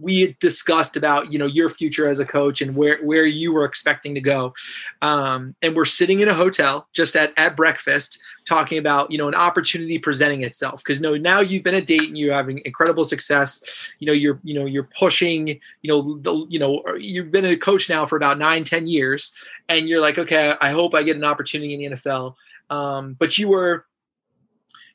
[0.00, 3.64] we discussed about you know your future as a coach and where where you were
[3.64, 4.54] expecting to go.
[5.02, 9.28] Um, and we're sitting in a hotel just at at breakfast talking about you know
[9.28, 10.82] an opportunity presenting itself.
[10.82, 13.62] Because no now you've been a date and you're having incredible success.
[13.98, 17.56] You know you're you know you're pushing you know the you know you've been a
[17.56, 19.32] coach now for about nine ten years
[19.68, 22.34] and you're like okay i hope i get an opportunity in the nfl
[22.70, 23.86] um, but you were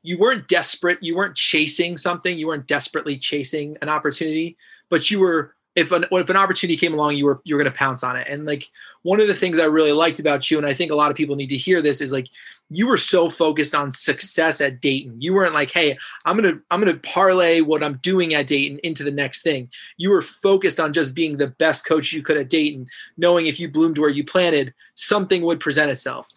[0.05, 0.99] you weren't desperate.
[1.01, 2.37] You weren't chasing something.
[2.37, 4.55] You weren't desperately chasing an opportunity
[4.89, 7.71] but you were if an if an opportunity came along, you were you were going
[7.71, 8.27] to pounce on it.
[8.29, 8.69] And like
[9.01, 11.17] one of the things I really liked about you, and I think a lot of
[11.17, 12.27] people need to hear this, is like
[12.69, 15.21] you were so focused on success at Dayton.
[15.21, 19.03] You weren't like, hey, I'm gonna I'm gonna parlay what I'm doing at Dayton into
[19.03, 19.69] the next thing.
[19.97, 23.59] You were focused on just being the best coach you could at Dayton, knowing if
[23.59, 26.27] you bloomed where you planted, something would present itself.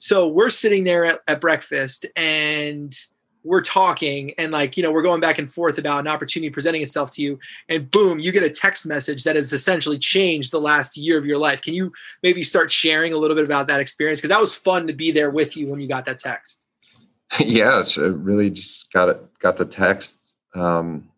[0.00, 2.96] So we're sitting there at, at breakfast and
[3.44, 6.82] we're talking and like you know we're going back and forth about an opportunity presenting
[6.82, 10.60] itself to you and boom you get a text message that has essentially changed the
[10.60, 11.62] last year of your life.
[11.62, 14.20] Can you maybe start sharing a little bit about that experience?
[14.20, 16.64] Because that was fun to be there with you when you got that text.
[17.40, 20.36] Yeah it really just got it got the text.
[20.54, 21.10] Um,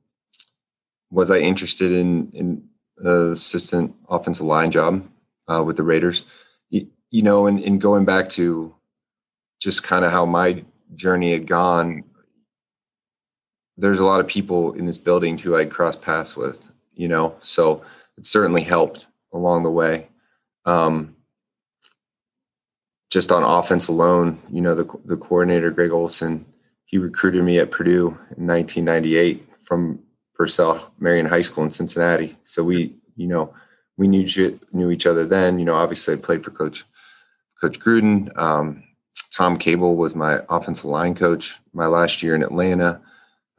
[1.11, 2.69] was i interested in in
[3.05, 5.09] assistant offensive line job
[5.49, 6.25] uh, with the raiders?
[6.69, 8.75] You, you know and, and going back to
[9.61, 12.05] just kind of how my journey had gone
[13.81, 17.35] there's a lot of people in this building who I'd cross paths with, you know,
[17.41, 17.83] so
[18.19, 20.09] it certainly helped along the way.
[20.67, 21.17] Um,
[23.11, 26.45] just on offense alone, you know, the, the coordinator, Greg Olson,
[26.85, 30.01] he recruited me at Purdue in 1998 from
[30.35, 32.37] Purcell Marian High School in Cincinnati.
[32.45, 33.53] So we, you know,
[33.97, 34.27] we knew
[34.73, 35.59] knew each other then.
[35.59, 36.85] You know, obviously I played for Coach
[37.61, 38.37] Coach Gruden.
[38.39, 38.85] Um,
[39.33, 43.01] Tom Cable was my offensive line coach my last year in Atlanta.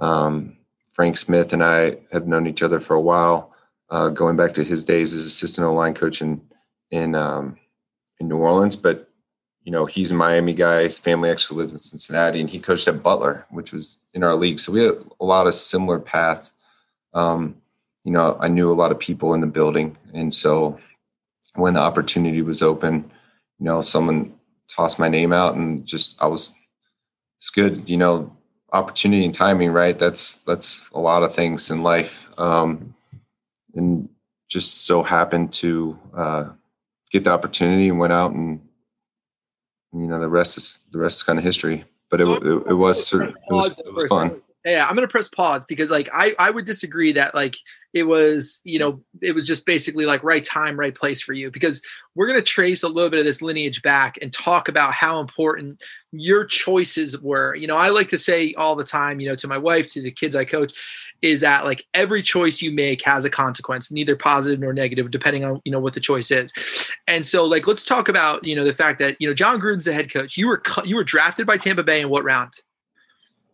[0.02, 0.58] Um,
[0.94, 3.54] Frank Smith and I have known each other for a while,
[3.90, 6.42] uh, going back to his days as assistant line coach in
[6.90, 7.58] in um,
[8.20, 8.76] in New Orleans.
[8.76, 9.08] But
[9.64, 10.84] you know, he's a Miami guy.
[10.84, 14.36] His family actually lives in Cincinnati, and he coached at Butler, which was in our
[14.36, 14.60] league.
[14.60, 16.52] So we had a lot of similar paths.
[17.14, 17.56] Um,
[18.04, 20.80] you know, I knew a lot of people in the building, and so
[21.54, 23.12] when the opportunity was open,
[23.60, 24.34] you know, someone
[24.68, 26.52] tossed my name out, and just I was
[27.38, 27.90] it's good.
[27.90, 28.36] You know,
[28.72, 29.98] opportunity and timing, right?
[29.98, 32.96] That's that's a lot of things in life, um,
[33.74, 34.10] and
[34.50, 36.50] just so happened to uh,
[37.12, 38.62] get the opportunity and went out and
[39.94, 41.86] you know the rest is the rest is kind of history.
[42.10, 45.64] But it it, it was it was, it was fun yeah i'm gonna press pause
[45.68, 47.56] because like i i would disagree that like
[47.94, 51.52] it was you know it was just basically like right time right place for you
[51.52, 51.82] because
[52.16, 55.82] we're gonna trace a little bit of this lineage back and talk about how important
[56.14, 57.56] your choices were.
[57.56, 60.02] You know i like to say all the time you know to my wife to
[60.02, 64.16] the kids i coach is that like every choice you make has a consequence neither
[64.16, 66.92] positive nor negative depending on you know what the choice is.
[67.08, 69.86] And so like let's talk about you know the fact that you know jon gruden's
[69.86, 70.38] the head coach.
[70.38, 72.54] You were you were drafted by tampa bay in what round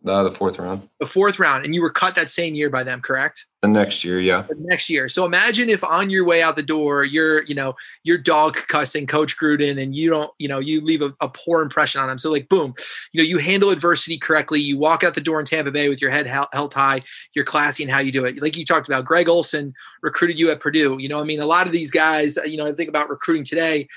[0.06, 0.88] Uh, the fourth round.
[1.00, 3.46] The fourth round, and you were cut that same year by them, correct?
[3.62, 4.42] The next year, yeah.
[4.42, 5.08] The next year.
[5.08, 7.74] So imagine if on your way out the door, you're, you know,
[8.04, 11.62] you're dog cussing Coach Gruden, and you don't, you know, you leave a, a, poor
[11.62, 12.16] impression on him.
[12.16, 12.74] So like, boom,
[13.12, 14.60] you know, you handle adversity correctly.
[14.60, 17.02] You walk out the door in Tampa Bay with your head held high.
[17.34, 18.40] You're classy in how you do it.
[18.40, 20.98] Like you talked about, Greg Olson recruited you at Purdue.
[21.00, 23.44] You know, I mean, a lot of these guys, you know, I think about recruiting
[23.44, 23.88] today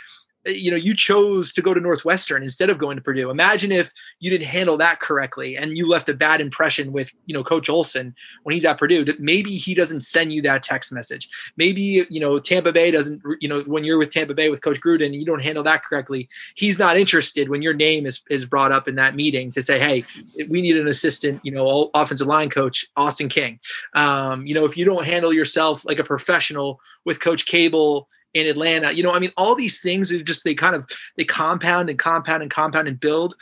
[0.45, 3.29] you know you chose to go to northwestern instead of going to purdue.
[3.29, 7.33] Imagine if you didn't handle that correctly and you left a bad impression with you
[7.33, 9.05] know coach olson when he's at purdue.
[9.19, 11.29] Maybe he doesn't send you that text message.
[11.57, 14.81] Maybe you know tampa bay doesn't you know when you're with tampa bay with coach
[14.81, 16.27] gruden you don't handle that correctly.
[16.55, 19.79] He's not interested when your name is, is brought up in that meeting to say
[19.79, 20.05] hey
[20.49, 23.59] we need an assistant you know offensive line coach austin king.
[23.93, 28.47] Um, you know if you don't handle yourself like a professional with coach cable in
[28.47, 28.93] Atlanta.
[28.93, 31.99] You know, I mean, all these things are just they kind of they compound and
[31.99, 33.35] compound and compound and build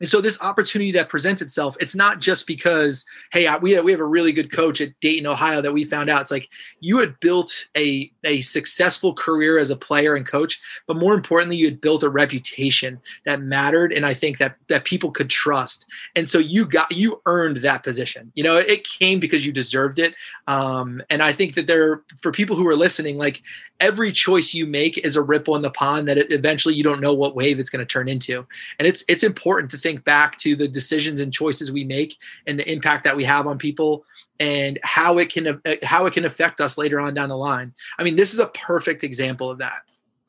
[0.00, 3.90] and so this opportunity that presents itself, it's not just because, hey, we have, we
[3.92, 6.20] have a really good coach at Dayton, Ohio that we found out.
[6.20, 10.96] It's like you had built a, a successful career as a player and coach, but
[10.96, 13.92] more importantly, you had built a reputation that mattered.
[13.92, 15.86] And I think that that people could trust.
[16.14, 18.32] And so you got you earned that position.
[18.34, 20.14] You know, it came because you deserved it.
[20.46, 23.42] Um, and I think that there for people who are listening, like
[23.80, 27.00] every choice you make is a ripple in the pond that it, eventually you don't
[27.00, 28.46] know what wave it's going to turn into.
[28.78, 32.16] And it's it's important to think back to the decisions and choices we make
[32.48, 34.04] and the impact that we have on people
[34.40, 37.72] and how it can how it can affect us later on down the line.
[37.96, 39.82] I mean, this is a perfect example of that.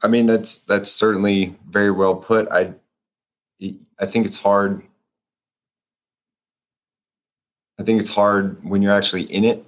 [0.03, 2.47] I mean, that's that's certainly very well put.
[2.51, 2.73] I
[3.99, 4.83] I think it's hard.
[7.79, 9.65] I think it's hard when you're actually in it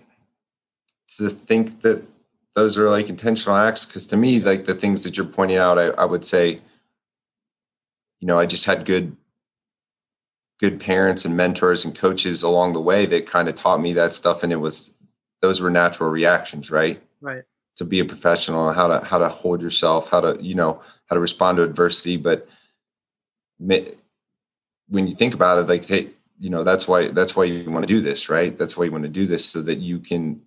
[1.17, 2.03] to think that
[2.53, 3.87] those are like intentional acts.
[3.87, 6.61] Because to me, like the things that you're pointing out, I, I would say,
[8.19, 9.17] you know, I just had good
[10.59, 14.13] good parents and mentors and coaches along the way that kind of taught me that
[14.13, 14.95] stuff and it was
[15.41, 17.01] those were natural reactions right?
[17.21, 17.43] Right.
[17.77, 21.15] To be a professional how to how to hold yourself how to you know how
[21.15, 22.47] to respond to adversity but
[23.57, 27.83] when you think about it like hey you know that's why that's why you want
[27.83, 28.57] to do this right?
[28.57, 30.41] That's why you want to do this so that you can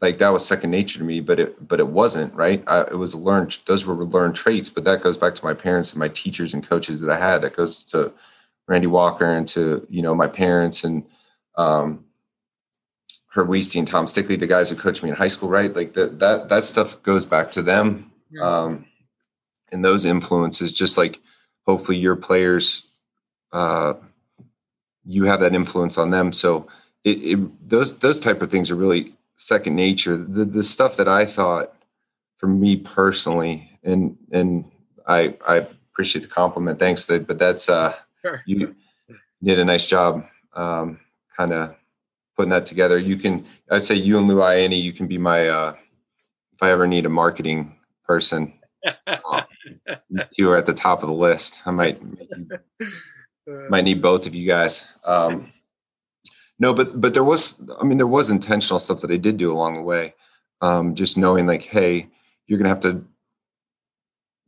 [0.00, 2.62] like that was second nature to me but it but it wasn't right?
[2.66, 5.92] I, it was learned those were learned traits but that goes back to my parents
[5.92, 8.12] and my teachers and coaches that i had that goes to
[8.68, 11.04] Randy Walker and to you know my parents and
[11.56, 12.04] um,
[13.28, 15.74] Herb Weisty and Tom Stickley, the guys who coached me in high school, right?
[15.74, 18.42] Like that that that stuff goes back to them, yeah.
[18.42, 18.86] um,
[19.70, 20.72] and those influences.
[20.72, 21.20] Just like
[21.66, 22.86] hopefully your players,
[23.52, 23.94] uh,
[25.04, 26.32] you have that influence on them.
[26.32, 26.66] So
[27.04, 30.16] it, it those those type of things are really second nature.
[30.16, 31.74] The the stuff that I thought
[32.36, 34.64] for me personally, and and
[35.06, 36.78] I I appreciate the compliment.
[36.78, 37.94] Thanks, but that's uh
[38.26, 38.42] Sure.
[38.46, 38.74] You
[39.42, 40.24] did a nice job,
[40.54, 40.98] um,
[41.36, 41.76] kind of
[42.36, 42.98] putting that together.
[42.98, 45.76] You can, I'd say you and Lou Ianni, you can be my, uh,
[46.54, 48.52] if I ever need a marketing person,
[49.06, 49.42] uh,
[50.36, 51.62] you are at the top of the list.
[51.66, 52.02] I might,
[53.68, 54.86] might need both of you guys.
[55.04, 55.52] Um,
[56.58, 59.52] no, but, but there was, I mean, there was intentional stuff that I did do
[59.52, 60.14] along the way.
[60.62, 62.08] Um, just knowing like, Hey,
[62.48, 63.04] you're going to have to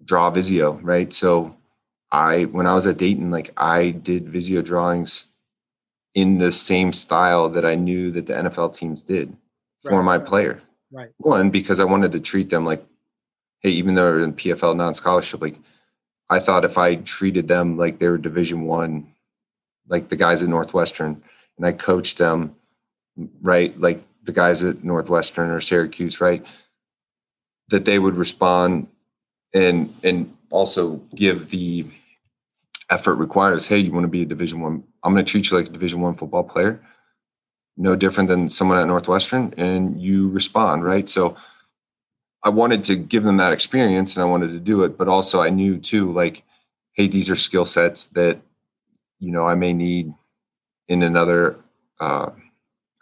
[0.05, 1.13] draw Visio, right?
[1.13, 1.58] So
[2.11, 5.27] I when I was at Dayton, like I did Visio drawings
[6.15, 9.37] in the same style that I knew that the NFL teams did
[9.83, 10.61] for my player.
[10.91, 11.11] Right.
[11.19, 12.85] One, because I wanted to treat them like,
[13.61, 15.59] hey, even though they're in PFL non-scholarship, like
[16.31, 19.13] I thought if I treated them like they were division one,
[19.87, 21.23] like the guys at Northwestern,
[21.57, 22.57] and I coached them,
[23.43, 26.45] right, like the guys at Northwestern or Syracuse, right,
[27.69, 28.89] that they would respond
[29.55, 31.87] and and also give the
[32.91, 35.57] effort requires hey you want to be a division one i'm going to treat you
[35.57, 36.81] like a division one football player.
[37.77, 41.09] No different than someone at northwestern and you respond right?
[41.09, 41.37] So
[42.43, 45.41] i wanted to give them that experience and i wanted to do it but also
[45.41, 46.43] i knew too like
[46.93, 48.41] hey these are skill sets that
[49.19, 50.13] you know i may need
[50.89, 51.59] in another
[52.01, 52.31] uh,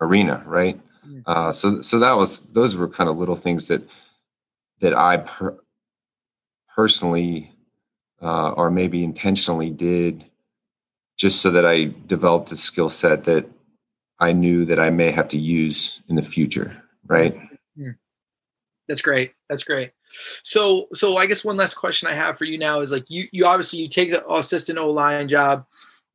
[0.00, 0.80] arena right?
[1.06, 1.22] Mm.
[1.26, 3.82] uh, so so that was those were kind of little things that
[4.80, 5.58] that i per-
[6.74, 7.55] personally
[8.22, 10.24] uh, or maybe intentionally did
[11.16, 13.46] just so that I developed a skill set that
[14.18, 16.82] I knew that I may have to use in the future.
[17.06, 17.38] Right.
[18.88, 19.32] That's great.
[19.48, 19.90] That's great.
[20.44, 23.28] So, so I guess one last question I have for you now is like you,
[23.32, 25.66] you obviously you take the assistant O line job,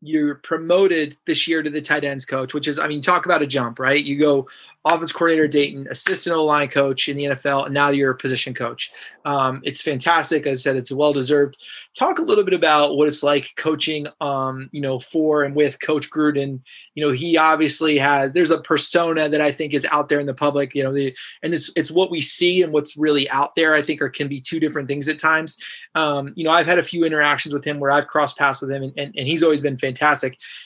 [0.02, 3.44] you're promoted this year to the tight ends coach, which is, I mean, talk about
[3.44, 4.04] a jump, right?
[4.04, 4.48] You go
[4.84, 8.92] offense coordinator Dayton, assistant line coach in the NFL, and now you're a position coach.
[9.26, 10.48] Um, it's fantastic.
[10.48, 11.58] As I said, it's well deserved.
[11.96, 15.80] Talk a little bit about what it's like coaching, um, you know, for and with
[15.82, 16.62] Coach Gruden.
[16.96, 18.32] You know, he obviously has.
[18.32, 20.74] There's a persona that I think is out there in the public.
[20.74, 23.76] You know, the and it's it's what we see and what's really out there.
[23.76, 25.58] I think are can be two different things at times.
[25.94, 28.72] Um, you know, I've had a few interactions with him where I've crossed paths with
[28.72, 29.91] him, and, and, and he's always been fantastic.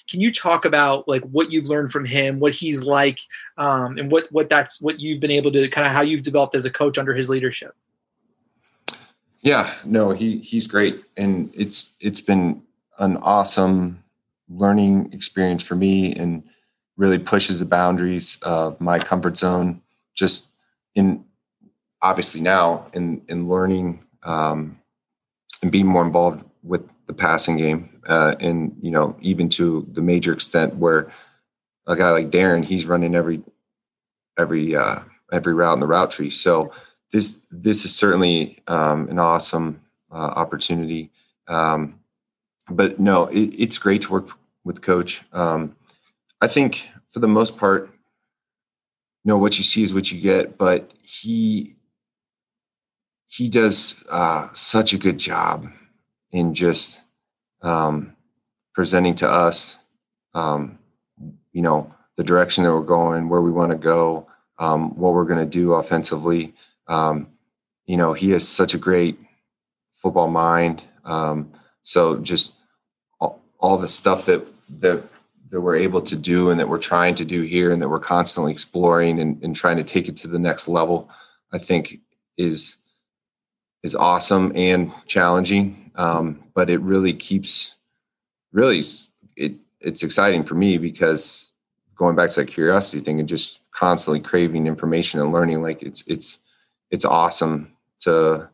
[0.09, 3.19] Can you talk about like what you've learned from him, what he's like,
[3.57, 6.55] um, and what what that's what you've been able to kind of how you've developed
[6.55, 7.75] as a coach under his leadership.
[9.41, 12.63] Yeah, no, he he's great, and it's it's been
[12.97, 14.03] an awesome
[14.49, 16.43] learning experience for me, and
[16.97, 19.81] really pushes the boundaries of my comfort zone.
[20.13, 20.51] Just
[20.95, 21.25] in
[22.01, 24.79] obviously now in in learning um,
[25.61, 30.01] and being more involved with the passing game, uh, and you know even to the
[30.01, 31.11] major extent where
[31.87, 33.41] a guy like Darren, he's running every
[34.37, 34.99] every uh,
[35.31, 36.29] every route in the route tree.
[36.29, 36.71] So
[37.11, 39.81] this this is certainly um, an awesome
[40.11, 41.11] uh, opportunity.
[41.47, 41.99] Um,
[42.69, 44.29] but no, it, it's great to work
[44.63, 45.21] with coach.
[45.31, 45.75] Um,
[46.41, 47.89] I think for the most part,
[49.23, 50.57] you know what you see is what you get.
[50.57, 51.75] But he
[53.27, 55.67] he does uh, such a good job
[56.35, 56.99] in just
[57.61, 58.13] um,
[58.73, 59.77] presenting to us,
[60.33, 60.77] um,
[61.53, 64.27] you know, the direction that we're going, where we want to go,
[64.59, 66.53] um, what we're going to do offensively.
[66.87, 67.29] Um,
[67.85, 69.17] you know, he has such a great
[69.93, 70.83] football mind.
[71.05, 72.55] Um, so just
[73.21, 74.45] all, all, the stuff that
[74.81, 75.03] that
[75.51, 77.99] that we're able to do and that we're trying to do here and that we're
[77.99, 81.09] constantly exploring and, and trying to take it to the next level,
[81.53, 82.01] I think
[82.37, 82.75] is
[83.83, 85.84] is awesome and challenging.
[85.95, 87.75] Um, but it really keeps
[88.51, 88.83] really
[89.35, 91.53] it it's exciting for me because
[91.95, 96.03] going back to that curiosity thing and just constantly craving information and learning like it's
[96.07, 96.39] it's
[96.91, 98.47] it's awesome to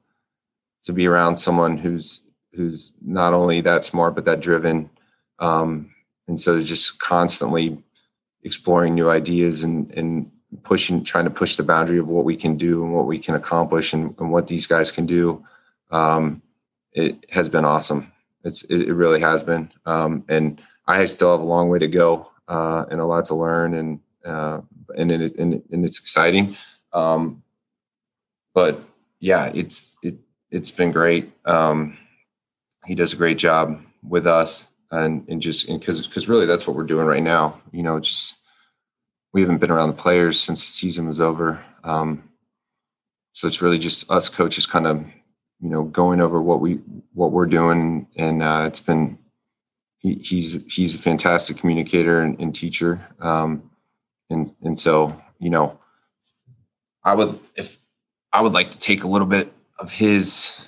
[0.83, 2.21] to be around someone who's
[2.53, 4.89] who's not only that smart but that driven.
[5.39, 5.93] Um,
[6.27, 7.81] and so just constantly
[8.43, 10.31] exploring new ideas and and
[10.63, 13.35] pushing trying to push the boundary of what we can do and what we can
[13.35, 15.45] accomplish and, and what these guys can do.
[15.91, 16.41] Um,
[16.93, 18.11] it has been awesome
[18.43, 22.31] it's it, really has been um, and i still have a long way to go
[22.51, 24.59] uh, and a lot to learn, and uh,
[24.97, 26.57] and, it, and and it's exciting.
[26.91, 27.43] Um,
[28.53, 28.83] but
[29.21, 30.15] yeah, it's it
[30.51, 31.31] it's been great.
[31.45, 31.97] Um,
[32.85, 36.75] he does a great job with us, and and just because because really that's what
[36.75, 37.61] we're doing right now.
[37.71, 38.35] You know, just
[39.31, 41.63] we haven't been around the players since the season was over.
[41.85, 42.29] Um,
[43.31, 45.05] so it's really just us coaches kind of
[45.61, 46.75] you know going over what we
[47.13, 49.17] what we're doing and uh, it's been
[50.01, 53.69] he, he's he's a fantastic communicator and, and teacher, um,
[54.29, 55.77] and and so you know,
[57.03, 57.77] I would if
[58.33, 60.65] I would like to take a little bit of his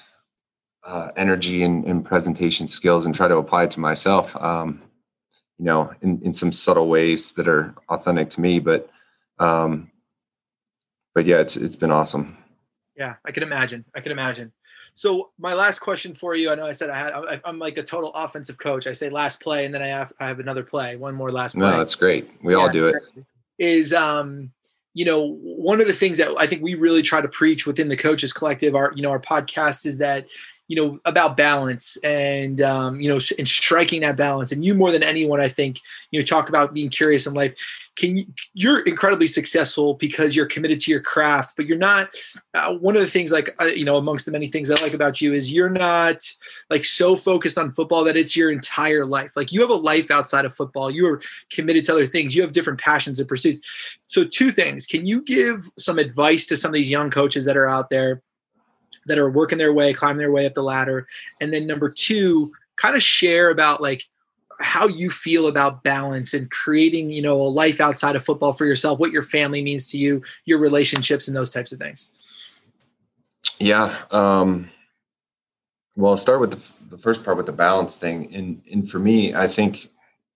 [0.84, 4.36] uh, energy and, and, presentation skills and try to apply it to myself.
[4.36, 4.82] Um,
[5.58, 8.90] you know, in, in some subtle ways that are authentic to me, but
[9.40, 9.92] um,
[11.16, 12.38] but yeah, it's it's been awesome.
[12.98, 13.86] Yeah, I can imagine.
[13.96, 14.52] I can imagine.
[14.96, 17.78] So my last question for you, I know I said I had, I, am like
[17.78, 18.86] a total offensive coach.
[18.86, 21.56] I say last play, and then I have, I have another play, one more last
[21.56, 21.70] play.
[21.70, 22.30] No, that's great.
[22.44, 23.04] We yeah, all do it.
[23.58, 24.52] Is um,
[24.94, 27.88] you know, one of the things that I think we really try to preach within
[27.88, 30.28] the coaches collective, our you know, our podcast is that
[30.74, 34.52] you know about balance and um, you know and striking that balance.
[34.52, 37.54] And you more than anyone i think you know talk about being curious in life.
[37.96, 42.10] Can you you're incredibly successful because you're committed to your craft but you're not
[42.56, 44.96] uh, one of the things like uh, you know amongst the many things i like
[44.96, 46.24] about you is you're not
[46.72, 49.32] like so focused on football that it's your entire life.
[49.36, 50.90] Like you have a life outside of football.
[50.90, 51.22] You are
[51.52, 52.36] committed to other things.
[52.36, 54.00] You have different passions and pursuits.
[54.08, 54.88] So two things.
[54.88, 58.24] Can you give some advice to some of these young coaches that are out there
[59.06, 61.08] that are working their way, climbing their way up the ladder.
[61.42, 64.04] And then number two, kind of share about like
[64.60, 68.66] how you feel about balance and creating, you know, a life outside of football for
[68.66, 72.12] yourself, what your family means to you, your relationships and those types of things.
[73.60, 73.96] Yeah.
[74.12, 74.70] Um,
[75.96, 78.34] well, I'll start with the, the first part with the balance thing.
[78.34, 79.90] And, and for me, I think,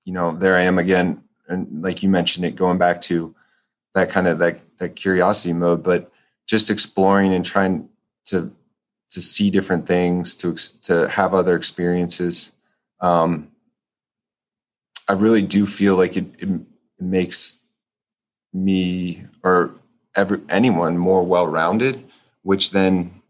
[0.06, 1.24] you know, there I am again.
[1.48, 3.36] And like you mentioned it, going back to
[3.94, 6.12] that kind of that, that curiosity mode, but
[6.46, 7.90] just exploring and trying
[8.28, 8.52] to
[9.10, 12.52] to see different things, to to have other experiences.
[13.00, 13.50] Um,
[15.08, 16.50] I really do feel like it, it,
[17.00, 17.58] makes
[18.52, 19.70] me or
[20.16, 22.04] every anyone more well rounded,
[22.42, 23.22] which then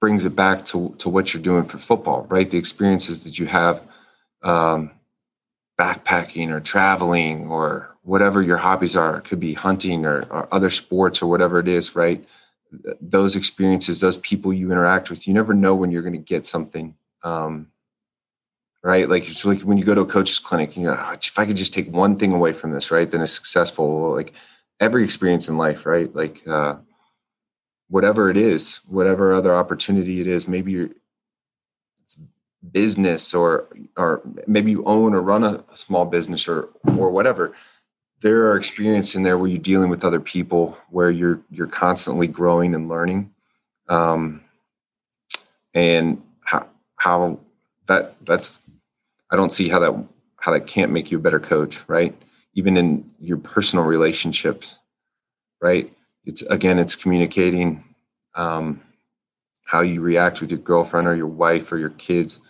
[0.00, 2.50] brings it back to to what you're doing for football, right?
[2.50, 3.80] The experiences that you have
[4.42, 4.90] um,
[5.78, 9.18] backpacking or traveling or whatever your hobbies are.
[9.18, 12.24] It could be hunting or, or other sports or whatever it is, right?
[13.00, 16.46] Those experiences, those people you interact with, you never know when you're going to get
[16.46, 16.94] something.
[17.22, 17.68] Um,
[18.82, 19.08] right?
[19.08, 21.56] Like it's like when you go to a coach's clinic, you oh, if I could
[21.56, 23.10] just take one thing away from this, right?
[23.10, 24.14] Then it's successful.
[24.14, 24.32] Like
[24.78, 26.14] every experience in life, right?
[26.14, 26.76] Like uh,
[27.88, 30.90] whatever it is, whatever other opportunity it is, maybe you're
[32.72, 37.54] business or or maybe you own or run a small business or or whatever
[38.20, 42.26] there are experience in there where you're dealing with other people where you're you're constantly
[42.26, 43.32] growing and learning.
[43.88, 44.42] Um
[45.74, 47.38] and how how
[47.86, 48.62] that that's
[49.30, 49.94] i don't see how that
[50.38, 52.14] how that can't make you a better coach right?
[52.54, 54.76] Even in your personal relationships
[55.60, 55.92] right?
[56.24, 57.84] It's again it's communicating
[58.34, 58.80] um
[59.66, 62.40] how you react with your girlfriend or your wife or your kids.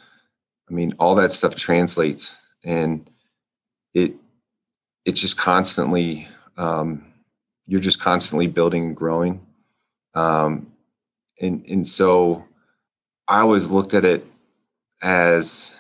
[0.71, 3.09] I mean, all that stuff translates, and
[3.95, 4.14] it
[5.07, 6.29] it's just constantly
[6.59, 7.07] um,
[7.67, 9.41] you're just constantly building and growing,
[10.15, 10.73] um,
[11.41, 12.45] and and so
[13.27, 14.27] I always looked at it
[15.03, 15.75] as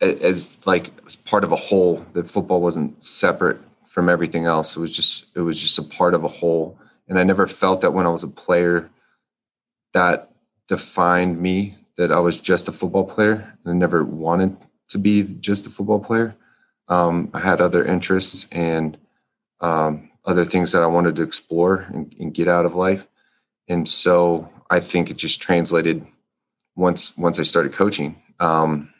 [0.00, 2.06] as like as part of a whole.
[2.14, 4.76] That football wasn't separate from everything else.
[4.76, 6.78] It was just it was just a part of a whole,
[7.08, 8.88] and I never felt that when I was a player
[9.92, 10.30] that
[10.68, 13.58] defined me that I was just a football player.
[13.66, 14.56] I never wanted
[14.88, 16.36] to be just a football player.
[16.90, 18.98] Um, I had other interests and
[19.60, 23.06] um, other things that I wanted to explore and, and, get out of life.
[23.68, 26.04] And so I think it just translated
[26.74, 28.20] once once I started coaching.
[28.40, 28.92] Um,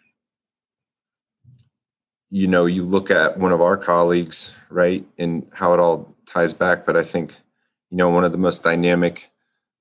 [2.30, 6.52] you know, you look at one of our colleagues, right, and how it all ties
[6.52, 6.86] back.
[6.86, 7.34] But I think,
[7.90, 9.30] you know, one of the most dynamic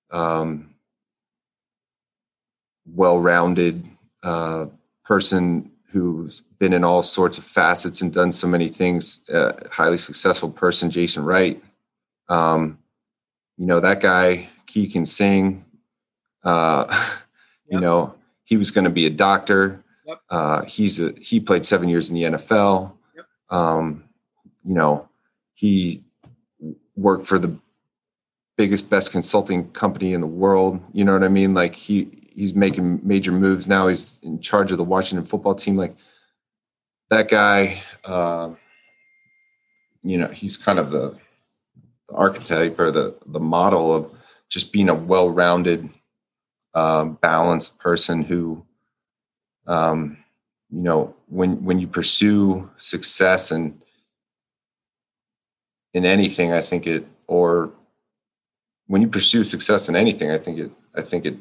[0.09, 0.73] um,
[2.87, 3.85] well-rounded
[4.23, 4.65] uh,
[5.05, 9.21] person who's been in all sorts of facets and done so many things.
[9.31, 11.61] Uh, highly successful person, Jason Wright.
[12.27, 12.79] Um,
[13.57, 14.49] you know that guy.
[14.69, 15.65] He can sing.
[16.43, 17.19] Uh, yep.
[17.69, 19.83] You know he was going to be a doctor.
[20.05, 20.21] Yep.
[20.29, 22.93] Uh, he's a he played seven years in the NFL.
[23.15, 23.25] Yep.
[23.49, 24.03] Um,
[24.69, 25.09] you know
[25.53, 26.03] he
[26.95, 27.57] worked for the
[28.57, 32.55] biggest best consulting company in the world you know what i mean like he he's
[32.55, 33.89] making major moves now.
[33.89, 35.75] He's in charge of the Washington football team.
[35.75, 35.93] Like
[37.09, 38.51] that guy, uh,
[40.03, 41.17] you know, he's kind of the,
[42.07, 44.09] the, archetype or the the model of
[44.47, 45.89] just being a well-rounded,
[46.73, 48.65] um, balanced person who,
[49.67, 50.17] um,
[50.71, 53.81] you know, when when you pursue success and
[55.93, 57.71] in anything, I think it or
[58.87, 61.35] when you pursue success in anything, I think it I think it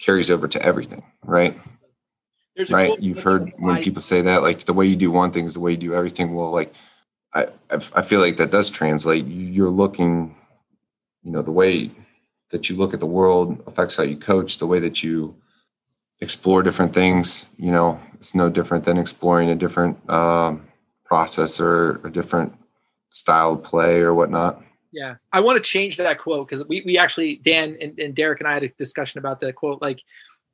[0.00, 1.58] carries over to everything, right?
[2.70, 3.00] right.
[3.00, 5.60] You've heard when people say that, like the way you do one thing is the
[5.60, 6.34] way you do everything.
[6.34, 6.74] Well, like
[7.32, 9.26] I, I feel like that does translate.
[9.26, 10.34] You're looking,
[11.22, 11.90] you know, the way
[12.50, 14.58] that you look at the world affects how you coach.
[14.58, 15.36] The way that you
[16.20, 20.66] explore different things, you know, it's no different than exploring a different um,
[21.04, 22.54] process or a different
[23.10, 24.62] style of play or whatnot.
[24.92, 28.40] Yeah, I want to change that quote because we we actually Dan and, and Derek
[28.40, 29.80] and I had a discussion about that quote.
[29.80, 30.00] Like,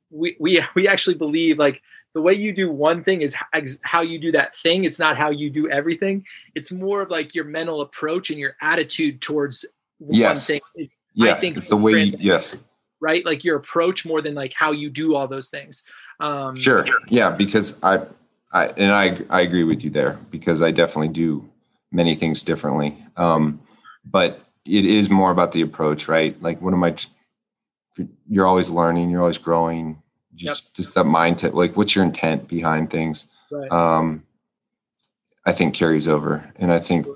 [0.09, 1.81] we we we actually believe like
[2.13, 3.35] the way you do one thing is
[3.83, 4.85] how you do that thing.
[4.85, 6.25] It's not how you do everything.
[6.55, 9.65] It's more of like your mental approach and your attitude towards
[9.99, 10.49] yes.
[10.49, 10.89] one thing.
[11.13, 12.03] Yeah, I think it's the way.
[12.03, 12.57] You, yes.
[12.99, 15.83] Right, like your approach more than like how you do all those things.
[16.19, 16.85] Um, sure.
[17.09, 18.01] Yeah, because I,
[18.51, 21.47] I and I I agree with you there because I definitely do
[21.91, 22.97] many things differently.
[23.15, 23.61] Um,
[24.11, 26.41] but it is more about the approach, right?
[26.41, 26.95] Like, what am I?
[28.29, 29.09] You're always learning.
[29.09, 30.01] You're always growing.
[30.35, 30.73] Just, yep.
[30.75, 31.53] just that mindset.
[31.53, 33.25] Like, what's your intent behind things?
[33.51, 33.71] Right.
[33.71, 34.23] Um,
[35.45, 37.07] I think carries over, and I think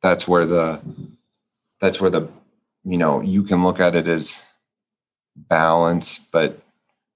[0.00, 0.80] that's where the
[1.80, 2.28] that's where the
[2.84, 4.42] you know you can look at it as
[5.36, 6.60] balance, but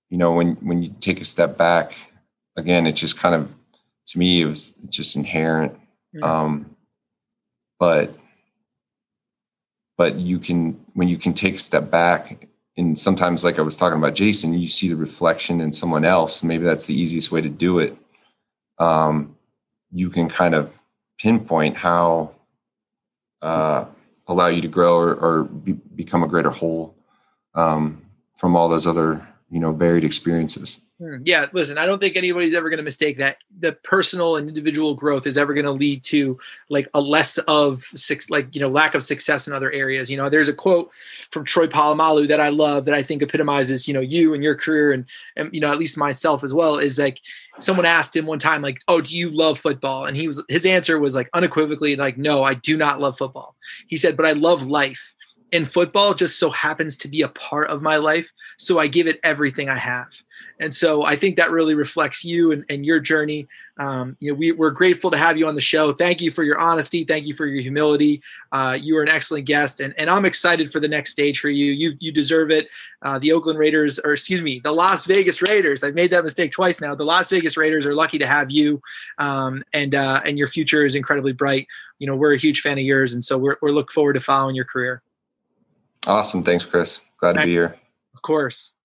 [0.08, 1.94] you know when when you take a step back,
[2.56, 3.54] again, it's just kind of
[4.08, 5.72] to me it was just inherent.
[6.14, 6.24] Mm-hmm.
[6.24, 6.76] Um,
[7.78, 8.12] but
[10.00, 12.48] but you can when you can take a step back
[12.78, 16.42] and sometimes like i was talking about jason you see the reflection in someone else
[16.42, 17.94] maybe that's the easiest way to do it.
[18.78, 19.36] Um,
[19.92, 20.80] you can kind of
[21.18, 22.30] pinpoint how
[23.42, 23.84] uh,
[24.26, 26.94] allow you to grow or, or be, become a greater whole
[27.54, 28.02] um,
[28.38, 30.80] from all those other you know varied experiences.
[31.00, 31.22] Hmm.
[31.24, 34.94] Yeah, listen, I don't think anybody's ever going to mistake that the personal and individual
[34.94, 36.38] growth is ever going to lead to
[36.68, 40.10] like a less of six, like, you know, lack of success in other areas.
[40.10, 40.90] You know, there's a quote
[41.30, 44.54] from Troy Polamalu that I love that I think epitomizes, you know, you and your
[44.54, 47.18] career and, and, you know, at least myself as well is like
[47.60, 50.04] someone asked him one time, like, oh, do you love football?
[50.04, 53.56] And he was, his answer was like unequivocally, like, no, I do not love football.
[53.86, 55.14] He said, but I love life
[55.52, 58.30] and football just so happens to be a part of my life.
[58.58, 60.08] So I give it everything I have.
[60.60, 63.48] And so I think that really reflects you and, and your journey.
[63.78, 65.92] Um, you know, we, are grateful to have you on the show.
[65.92, 67.02] Thank you for your honesty.
[67.02, 68.22] Thank you for your humility.
[68.52, 71.48] Uh, you are an excellent guest, and, and I'm excited for the next stage for
[71.48, 71.72] you.
[71.72, 72.68] You you deserve it.
[73.00, 75.82] Uh, the Oakland Raiders, or excuse me, the Las Vegas Raiders.
[75.82, 76.94] I've made that mistake twice now.
[76.94, 78.82] The Las Vegas Raiders are lucky to have you,
[79.16, 81.66] um, and uh, and your future is incredibly bright.
[81.98, 84.20] You know, we're a huge fan of yours, and so we're we're looking forward to
[84.20, 85.02] following your career.
[86.06, 86.42] Awesome.
[86.42, 87.00] Thanks, Chris.
[87.18, 87.76] Glad to be here.
[88.14, 88.74] Of course.